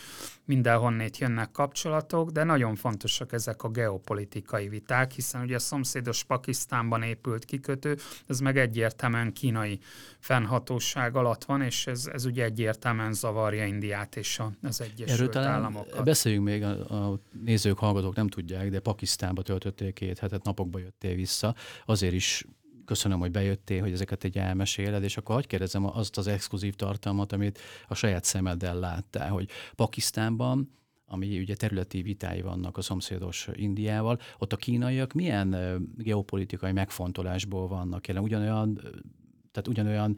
mindenhonnét 0.45 1.17
jönnek 1.17 1.51
kapcsolatok, 1.51 2.29
de 2.29 2.43
nagyon 2.43 2.75
fontosak 2.75 3.33
ezek 3.33 3.63
a 3.63 3.69
geopolitikai 3.69 4.67
viták, 4.67 5.11
hiszen 5.11 5.41
ugye 5.41 5.55
a 5.55 5.59
szomszédos 5.59 6.23
Pakisztánban 6.23 7.01
épült 7.01 7.45
kikötő, 7.45 7.97
ez 8.27 8.39
meg 8.39 8.57
egyértelműen 8.57 9.33
kínai 9.33 9.79
fennhatóság 10.19 11.15
alatt 11.15 11.43
van, 11.43 11.61
és 11.61 11.87
ez, 11.87 12.09
ez 12.13 12.25
ugye 12.25 12.43
egyértelműen 12.43 13.13
zavarja 13.13 13.65
Indiát 13.65 14.15
és 14.15 14.41
az 14.61 14.81
Egyesült 14.81 15.35
Erről 15.35 15.49
Államokat. 15.49 16.03
Beszéljünk 16.03 16.45
még, 16.45 16.63
a, 16.63 17.09
a 17.09 17.19
nézők, 17.43 17.77
hallgatók 17.77 18.15
nem 18.15 18.27
tudják, 18.27 18.69
de 18.69 18.79
Pakisztánba 18.79 19.41
töltötték 19.41 19.93
két 19.93 20.19
hetet, 20.19 20.43
napokba 20.43 20.79
jöttél 20.87 21.15
vissza. 21.15 21.55
Azért 21.85 22.13
is 22.13 22.45
köszönöm, 22.85 23.19
hogy 23.19 23.31
bejöttél, 23.31 23.81
hogy 23.81 23.91
ezeket 23.91 24.23
egy 24.23 24.37
elmeséled, 24.37 25.03
és 25.03 25.17
akkor 25.17 25.35
hagyd 25.35 25.47
kérdezem 25.47 25.85
azt 25.85 26.17
az 26.17 26.27
exkluzív 26.27 26.75
tartalmat, 26.75 27.31
amit 27.31 27.59
a 27.87 27.95
saját 27.95 28.23
szemeddel 28.23 28.79
láttál, 28.79 29.29
hogy 29.29 29.49
Pakisztánban 29.75 30.75
ami 31.09 31.39
ugye 31.39 31.55
területi 31.55 32.01
vitái 32.01 32.41
vannak 32.41 32.77
a 32.77 32.81
szomszédos 32.81 33.49
Indiával, 33.53 34.19
ott 34.37 34.53
a 34.53 34.57
kínaiak 34.57 35.13
milyen 35.13 35.55
geopolitikai 35.97 36.71
megfontolásból 36.71 37.67
vannak 37.67 38.07
jelen? 38.07 38.23
Ugyanolyan, 38.23 38.75
tehát 39.51 39.67
ugyanolyan 39.67 40.17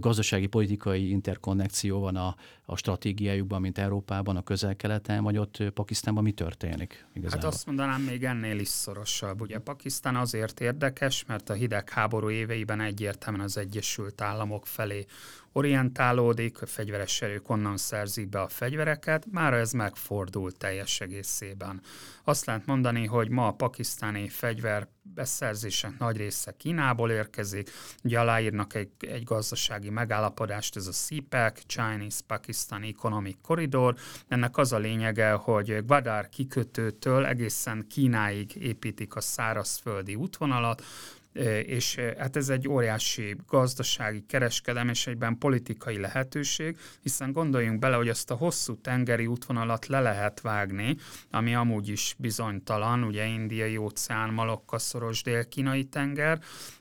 gazdasági, 0.00 0.46
politikai 0.46 1.10
interkonnekció 1.10 2.00
van 2.00 2.16
a, 2.16 2.36
a 2.64 2.76
stratégiájukban, 2.76 3.60
mint 3.60 3.78
Európában, 3.78 4.36
a 4.36 4.42
közel-keleten, 4.42 5.22
vagy 5.22 5.38
ott 5.38 5.62
Pakisztánban 5.74 6.22
mi 6.22 6.32
történik 6.32 7.06
igazából? 7.12 7.44
Hát 7.44 7.54
azt 7.54 7.66
mondanám 7.66 8.02
még 8.02 8.24
ennél 8.24 8.58
is 8.58 8.68
szorosabb. 8.68 9.40
Ugye 9.40 9.58
Pakisztán 9.58 10.16
azért 10.16 10.60
érdekes, 10.60 11.24
mert 11.24 11.50
a 11.50 11.52
hidegháború 11.52 12.30
éveiben 12.30 12.80
egyértelműen 12.80 13.44
az 13.44 13.56
Egyesült 13.56 14.20
Államok 14.20 14.66
felé 14.66 15.06
orientálódik, 15.52 16.62
a 16.62 16.66
fegyveres 16.66 17.22
erők 17.22 17.48
onnan 17.48 17.76
szerzik 17.76 18.28
be 18.28 18.40
a 18.40 18.48
fegyvereket, 18.48 19.26
mára 19.30 19.56
ez 19.56 19.72
megfordult 19.72 20.56
teljes 20.58 21.00
egészében. 21.00 21.80
Azt 22.24 22.44
lehet 22.44 22.66
mondani, 22.66 23.06
hogy 23.06 23.28
ma 23.28 23.46
a 23.46 23.52
pakisztáni 23.52 24.28
fegyver 24.28 24.88
beszerzése 25.02 25.92
nagy 25.98 26.16
része 26.16 26.54
Kínából 26.56 27.10
érkezik, 27.10 27.70
ugye 28.04 28.20
aláírnak 28.20 28.74
egy, 28.74 28.90
egy 28.98 29.24
gazdasági 29.24 29.90
megállapodást, 29.90 30.76
ez 30.76 30.86
a 30.86 30.92
CPEC, 30.92 31.66
Chinese 31.66 32.20
Pakistan 32.26 32.82
Economic 32.82 33.36
Corridor. 33.42 33.94
Ennek 34.28 34.56
az 34.56 34.72
a 34.72 34.78
lényege, 34.78 35.30
hogy 35.30 35.84
Gwadar 35.86 36.28
kikötőtől 36.28 37.26
egészen 37.26 37.86
Kínáig 37.88 38.56
építik 38.56 39.14
a 39.14 39.20
szárazföldi 39.20 40.14
útvonalat, 40.14 40.82
és 41.66 41.94
hát 42.18 42.36
ez 42.36 42.48
egy 42.48 42.68
óriási 42.68 43.36
gazdasági, 43.46 44.24
kereskedelem 44.26 44.88
és 44.88 45.06
egyben 45.06 45.38
politikai 45.38 45.98
lehetőség, 45.98 46.76
hiszen 47.02 47.32
gondoljunk 47.32 47.78
bele, 47.78 47.96
hogy 47.96 48.08
azt 48.08 48.30
a 48.30 48.34
hosszú 48.34 48.80
tengeri 48.80 49.26
útvonalat 49.26 49.86
le 49.86 50.00
lehet 50.00 50.40
vágni, 50.40 50.96
ami 51.30 51.54
amúgy 51.54 51.88
is 51.88 52.14
bizonytalan, 52.18 53.02
ugye 53.02 53.24
Indiai 53.24 53.76
óceán, 53.76 54.32
Malokka 54.32 54.78
dél-kínai 55.24 55.84
tenger, 55.84 56.40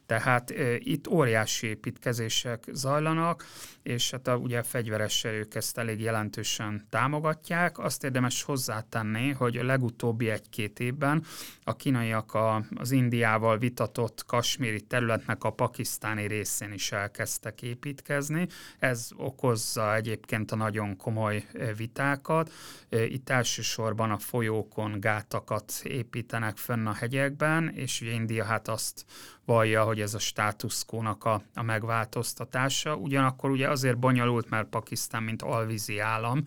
tehát 0.10 0.54
itt 0.78 1.08
óriási 1.08 1.68
építkezések 1.68 2.64
zajlanak, 2.72 3.46
és 3.84 4.12
hát 4.12 4.28
a, 4.28 4.36
ugye 4.36 4.60
a 4.60 4.64
fegyveres 4.64 5.24
erők 5.24 5.56
ezt 5.56 5.78
elég 5.78 6.02
jelentősen 6.02 6.86
támogatják. 6.90 7.80
Azt 7.80 8.04
érdemes 8.04 8.44
hozzátenni, 8.44 9.30
hogy 9.32 9.58
a 9.58 9.64
legutóbbi 9.64 10.30
egy-két 10.30 10.80
évben 10.80 11.24
a 11.64 11.76
kínaiak 11.76 12.34
a, 12.34 12.64
az 12.76 12.92
Indiával 12.92 13.58
vitatott 13.58 14.26
kasmíri 14.26 14.82
területnek 14.82 15.44
a 15.44 15.50
pakisztáni 15.50 16.28
részén 16.28 16.72
is 16.72 16.92
elkezdtek 16.92 17.62
építkezni. 17.62 18.48
Ez 18.80 19.10
okozza 19.16 19.96
egyébként 19.96 20.52
a 20.52 20.56
nagyon 20.56 20.96
komoly 20.96 21.46
vitákat. 21.78 22.52
Itt 22.90 23.30
elsősorban 23.30 24.12
a 24.12 24.18
folyókon 24.18 25.00
gátakat 25.00 25.74
építenek 25.84 26.58
fönn 26.58 26.86
a 26.86 26.94
hegyekben, 26.94 27.70
és 27.70 28.02
ugye 28.02 28.12
India 28.12 28.44
hát 28.44 28.68
azt 28.68 29.06
vallja, 29.50 29.84
hogy 29.84 30.02
ez 30.02 30.14
a 30.14 30.20
státuszkónak 30.20 31.26
a, 31.26 31.42
a 31.54 31.62
megváltoztatása. 31.62 32.96
Ugyanakkor 32.96 33.50
ugye 33.50 33.70
azért 33.70 34.00
bonyolult, 34.00 34.50
mert 34.50 34.68
Pakisztán, 34.68 35.24
mint 35.24 35.42
alvízi 35.42 36.00
állam, 36.00 36.44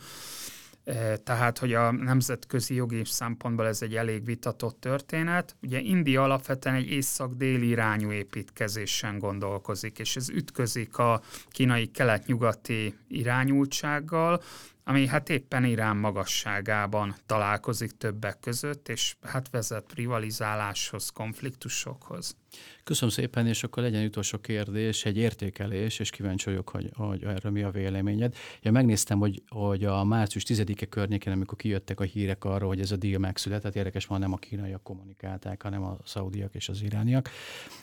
e, 0.84 1.16
tehát, 1.16 1.58
hogy 1.58 1.74
a 1.74 1.90
nemzetközi 1.90 2.74
jogi 2.74 3.04
szempontból 3.04 3.66
ez 3.66 3.82
egy 3.82 3.96
elég 3.96 4.24
vitatott 4.24 4.80
történet. 4.80 5.56
Ugye 5.62 5.80
India 5.80 6.22
alapvetően 6.22 6.74
egy 6.74 6.90
észak-déli 6.90 7.68
irányú 7.68 8.12
építkezésen 8.12 9.18
gondolkozik, 9.18 9.98
és 9.98 10.16
ez 10.16 10.28
ütközik 10.28 10.98
a 10.98 11.20
kínai 11.48 11.86
kelet-nyugati 11.86 12.94
irányultsággal, 13.08 14.42
ami 14.84 15.06
hát 15.06 15.28
éppen 15.28 15.64
Irán 15.64 15.96
magasságában 15.96 17.14
találkozik 17.26 17.90
többek 17.90 18.38
között, 18.40 18.88
és 18.88 19.16
hát 19.22 19.50
vezet 19.50 19.92
rivalizáláshoz, 19.94 21.10
konfliktusokhoz. 21.10 22.36
Köszönöm 22.84 23.14
szépen, 23.14 23.46
és 23.46 23.62
akkor 23.64 23.82
legyen 23.82 24.04
utolsó 24.04 24.38
kérdés, 24.38 25.04
egy 25.04 25.16
értékelés, 25.16 25.98
és 25.98 26.10
kíváncsi 26.10 26.44
vagyok, 26.50 26.68
hogy, 26.68 26.90
hogy 26.94 27.22
erről 27.22 27.52
mi 27.52 27.62
a 27.62 27.70
véleményed. 27.70 28.34
Ja, 28.60 28.70
megnéztem, 28.70 29.18
hogy, 29.18 29.42
hogy 29.48 29.84
a 29.84 30.04
március 30.04 30.44
10-e 30.46 30.86
környékén, 30.86 31.32
amikor 31.32 31.58
kijöttek 31.58 32.00
a 32.00 32.04
hírek 32.04 32.44
arról, 32.44 32.68
hogy 32.68 32.80
ez 32.80 32.90
a 32.90 32.96
deal 32.96 33.18
megszületett, 33.18 33.74
érdekes 33.74 34.06
van, 34.06 34.20
nem 34.20 34.32
a 34.32 34.36
kínaiak 34.36 34.82
kommunikálták, 34.82 35.62
hanem 35.62 35.82
a 35.82 35.96
szaudiak 36.04 36.54
és 36.54 36.68
az 36.68 36.82
irániak, 36.82 37.30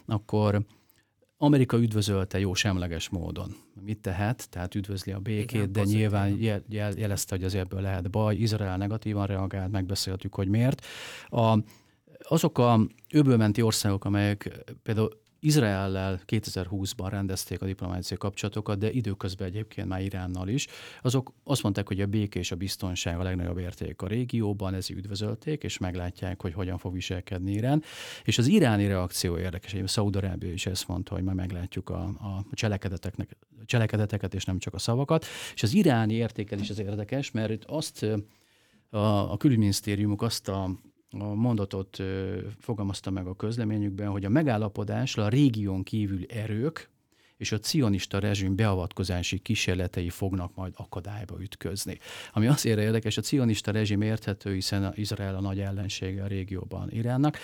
akkor 0.05 0.65
Amerika 1.41 1.77
üdvözölte 1.77 2.39
jó 2.39 2.53
semleges 2.53 3.09
módon. 3.09 3.55
Mit 3.81 4.01
tehet? 4.01 4.49
Tehát 4.49 4.75
üdvözli 4.75 5.11
a 5.11 5.19
békét, 5.19 5.51
Igen, 5.51 5.71
de 5.71 5.83
nyilván 5.83 6.37
jel, 6.39 6.63
jelezte, 6.95 7.35
hogy 7.35 7.43
azért 7.43 7.63
ebből 7.63 7.81
lehet 7.81 8.09
baj. 8.09 8.35
Izrael 8.35 8.77
negatívan 8.77 9.25
reagált, 9.25 9.71
megbeszéltük, 9.71 10.35
hogy 10.35 10.47
miért. 10.47 10.85
A 11.27 11.57
azok 12.21 12.57
a 12.57 12.79
öbölmenti 13.13 13.61
országok, 13.61 14.05
amelyek 14.05 14.63
például 14.83 15.21
Izraellel 15.39 16.19
2020-ban 16.27 17.07
rendezték 17.09 17.61
a 17.61 17.65
diplomáciai 17.65 18.17
kapcsolatokat, 18.17 18.77
de 18.77 18.91
időközben 18.91 19.47
egyébként 19.47 19.87
már 19.87 20.01
Iránnal 20.01 20.47
is. 20.47 20.67
Azok 21.01 21.33
azt 21.43 21.63
mondták, 21.63 21.87
hogy 21.87 22.01
a 22.01 22.05
béke 22.05 22.39
és 22.39 22.51
a 22.51 22.55
biztonság 22.55 23.19
a 23.19 23.23
legnagyobb 23.23 23.57
érték 23.57 24.01
a 24.01 24.07
régióban, 24.07 24.73
ezért 24.73 24.99
üdvözölték, 24.99 25.63
és 25.63 25.77
meglátják, 25.77 26.41
hogy 26.41 26.53
hogyan 26.53 26.77
fog 26.77 26.93
viselkedni 26.93 27.51
Irán. 27.51 27.83
És 28.23 28.37
az 28.37 28.47
iráni 28.47 28.87
reakció 28.87 29.37
érdekes, 29.37 29.71
hogy 29.71 29.87
Szaudarábia 29.87 30.51
is 30.51 30.65
ezt 30.65 30.87
mondta, 30.87 31.13
hogy 31.13 31.23
majd 31.23 31.37
meglátjuk 31.37 31.89
a, 31.89 32.03
a 32.03 32.45
cselekedeteknek, 32.51 33.37
cselekedeteket, 33.65 34.33
és 34.33 34.45
nem 34.45 34.59
csak 34.59 34.73
a 34.73 34.79
szavakat. 34.79 35.25
És 35.53 35.63
az 35.63 35.73
iráni 35.73 36.13
értékelés 36.13 36.69
az 36.69 36.79
érdekes, 36.79 37.31
mert 37.31 37.51
itt 37.51 37.63
azt 37.63 38.05
a, 38.89 39.31
a 39.31 39.37
külügyminisztériumuk 39.37 40.21
azt 40.21 40.47
a 40.47 40.71
a 41.11 41.33
mondatot 41.33 41.97
fogalmazta 42.59 43.09
meg 43.09 43.27
a 43.27 43.35
közleményükben, 43.35 44.07
hogy 44.07 44.25
a 44.25 44.29
megállapodásra 44.29 45.23
a 45.23 45.29
régión 45.29 45.83
kívül 45.83 46.25
erők 46.25 46.89
és 47.39 47.51
a 47.51 47.59
cionista 47.59 48.19
rezsim 48.19 48.55
beavatkozási 48.55 49.39
kísérletei 49.39 50.09
fognak 50.09 50.55
majd 50.55 50.73
akadályba 50.75 51.41
ütközni. 51.41 51.97
Ami 52.33 52.47
azért 52.47 52.79
érdekes, 52.79 53.17
a 53.17 53.21
cionista 53.21 53.71
rezsim 53.71 54.01
érthető, 54.01 54.53
hiszen 54.53 54.93
Izrael 54.95 55.35
a 55.35 55.41
nagy 55.41 55.59
ellensége 55.59 56.23
a 56.23 56.27
régióban 56.27 56.91
Iránnak, 56.91 57.37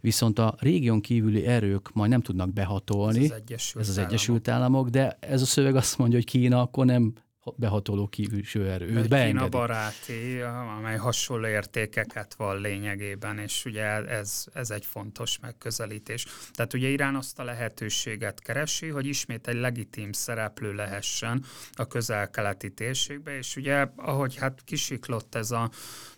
viszont 0.00 0.38
a 0.38 0.54
régión 0.58 1.00
kívüli 1.00 1.46
erők 1.46 1.92
majd 1.92 2.10
nem 2.10 2.20
tudnak 2.20 2.52
behatolni. 2.52 3.24
Ez 3.24 3.30
az 3.30 3.36
Egyesült, 3.36 3.84
ez 3.84 3.90
az 3.90 3.98
Egyesült 3.98 4.48
Államok. 4.48 4.72
Államok, 4.72 4.88
de 4.88 5.16
ez 5.20 5.42
a 5.42 5.46
szöveg 5.46 5.76
azt 5.76 5.98
mondja, 5.98 6.16
hogy 6.16 6.26
Kína 6.26 6.60
akkor 6.60 6.86
nem 6.86 7.12
behatoló 7.56 8.06
kívülső 8.06 8.70
erő. 8.70 8.86
Őt 8.86 9.14
Kína 9.14 9.48
baráti, 9.48 10.40
amely 10.78 10.96
hasonló 10.96 11.46
értékeket 11.46 12.34
van 12.34 12.60
lényegében, 12.60 13.38
és 13.38 13.64
ugye 13.64 13.84
ez, 14.06 14.44
ez 14.54 14.70
egy 14.70 14.86
fontos 14.86 15.38
megközelítés. 15.38 16.26
Tehát 16.52 16.74
ugye 16.74 16.88
Irán 16.88 17.14
azt 17.14 17.38
a 17.38 17.44
lehetőséget 17.44 18.40
keresi, 18.40 18.88
hogy 18.88 19.06
ismét 19.06 19.48
egy 19.48 19.56
legitim 19.56 20.12
szereplő 20.12 20.74
lehessen 20.74 21.44
a 21.72 21.86
közel-keleti 21.86 22.70
térségbe, 22.72 23.36
és 23.36 23.56
ugye 23.56 23.86
ahogy 23.96 24.36
hát 24.36 24.60
kisiklott 24.64 25.34
ez 25.34 25.50
a 25.50 25.70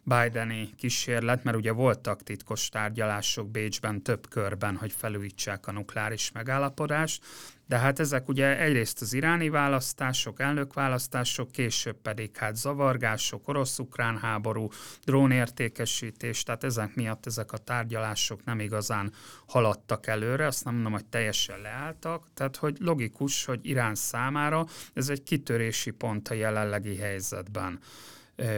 Bideni 0.05 0.71
kísérlet, 0.77 1.45
mert 1.45 1.57
ugye 1.57 1.73
voltak 1.73 2.23
titkos 2.23 2.69
tárgyalások 2.69 3.51
Bécsben 3.51 4.03
több 4.03 4.29
körben, 4.29 4.77
hogy 4.77 4.93
felújítsák 4.97 5.67
a 5.67 5.73
nukleáris 5.73 6.33
megállapodást, 6.33 7.25
de 7.67 7.79
hát 7.79 7.99
ezek 7.99 8.29
ugye 8.29 8.59
egyrészt 8.59 9.01
az 9.01 9.13
iráni 9.13 9.49
választások, 9.49 10.41
elnökválasztások, 10.41 11.51
később 11.51 11.97
pedig 12.03 12.37
hát 12.37 12.57
zavargások, 12.57 13.49
orosz-ukrán 13.49 14.19
háború, 14.19 14.69
drónértékesítés, 15.05 16.43
tehát 16.43 16.65
ezek 16.65 16.95
miatt 16.95 17.27
ezek 17.27 17.53
a 17.53 17.59
tárgyalások 17.59 18.45
nem 18.45 18.61
igazán 18.61 19.13
haladtak 19.47 20.07
előre, 20.07 20.47
azt 20.47 20.65
nem 20.65 20.75
mondom, 20.75 20.93
hogy 20.93 21.07
teljesen 21.07 21.61
leálltak, 21.61 22.27
tehát 22.35 22.57
hogy 22.57 22.77
logikus, 22.81 23.45
hogy 23.45 23.61
Irán 23.63 23.95
számára 23.95 24.67
ez 24.93 25.09
egy 25.09 25.23
kitörési 25.23 25.91
pont 25.91 26.29
a 26.29 26.35
jelenlegi 26.35 26.97
helyzetben 26.97 27.81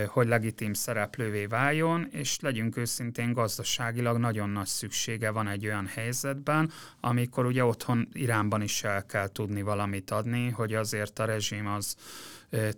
hogy 0.06 0.26
legitim 0.26 0.72
szereplővé 0.72 1.46
váljon, 1.46 2.08
és 2.10 2.40
legyünk 2.40 2.76
őszintén 2.76 3.32
gazdaságilag 3.32 4.18
nagyon 4.18 4.48
nagy 4.48 4.66
szüksége 4.66 5.30
van 5.30 5.48
egy 5.48 5.66
olyan 5.66 5.86
helyzetben, 5.86 6.70
amikor 7.00 7.46
ugye 7.46 7.64
otthon 7.64 8.08
Iránban 8.12 8.62
is 8.62 8.84
el 8.84 9.06
kell 9.06 9.28
tudni 9.28 9.62
valamit 9.62 10.10
adni, 10.10 10.50
hogy 10.50 10.74
azért 10.74 11.18
a 11.18 11.24
rezsim 11.24 11.66
az 11.66 11.96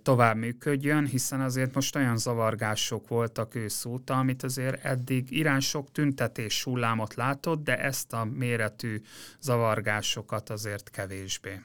tovább 0.03 0.37
működjön, 0.37 1.05
hiszen 1.05 1.41
azért 1.41 1.73
most 1.73 1.95
olyan 1.95 2.17
zavargások 2.17 3.07
voltak 3.07 3.55
ősz 3.55 3.85
óta, 3.85 4.17
amit 4.17 4.43
azért 4.43 4.85
eddig 4.85 5.31
Irán 5.31 5.59
sok 5.59 5.91
tüntetés 5.91 6.63
hullámot 6.63 7.13
látott, 7.13 7.63
de 7.63 7.77
ezt 7.77 8.13
a 8.13 8.25
méretű 8.25 9.01
zavargásokat 9.39 10.49
azért 10.49 10.89
kevésbé. 10.89 11.61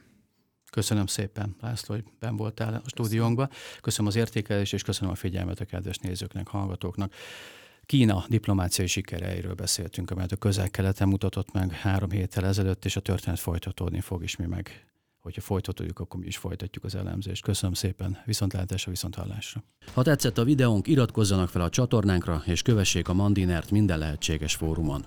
Köszönöm 0.74 1.06
szépen, 1.06 1.56
László, 1.60 1.94
hogy 1.94 2.04
ben 2.20 2.36
voltál 2.36 2.82
a 2.84 2.88
stúdiónkban. 2.88 3.50
Köszönöm 3.80 4.06
az 4.06 4.16
értékelést, 4.16 4.72
és 4.72 4.82
köszönöm 4.82 5.10
a 5.10 5.14
figyelmet 5.14 5.60
a 5.60 5.64
kedves 5.64 5.98
nézőknek, 5.98 6.48
hallgatóknak. 6.48 7.14
Kína 7.86 8.24
diplomáciai 8.28 8.86
sikereiről 8.86 9.54
beszéltünk, 9.54 10.10
amelyet 10.10 10.32
a 10.32 10.36
közel-keleten 10.36 11.08
mutatott 11.08 11.52
meg 11.52 11.72
három 11.72 12.10
héttel 12.10 12.46
ezelőtt, 12.46 12.84
és 12.84 12.96
a 12.96 13.00
történet 13.00 13.38
folytatódni 13.38 14.00
fog, 14.00 14.22
és 14.22 14.36
mi 14.36 14.46
meg, 14.46 14.86
hogyha 15.18 15.40
folytatódjuk, 15.40 15.98
akkor 15.98 16.20
mi 16.20 16.26
is 16.26 16.36
folytatjuk 16.36 16.84
az 16.84 16.94
elemzést. 16.94 17.42
Köszönöm 17.42 17.74
szépen, 17.74 18.18
viszontlátásra, 18.24 18.90
viszonthallásra. 18.90 19.64
Ha 19.92 20.02
tetszett 20.02 20.38
a 20.38 20.44
videónk, 20.44 20.86
iratkozzanak 20.86 21.48
fel 21.48 21.62
a 21.62 21.70
csatornánkra, 21.70 22.42
és 22.46 22.62
kövessék 22.62 23.08
a 23.08 23.14
Mandinert 23.14 23.70
minden 23.70 23.98
lehetséges 23.98 24.54
fórumon. 24.54 25.04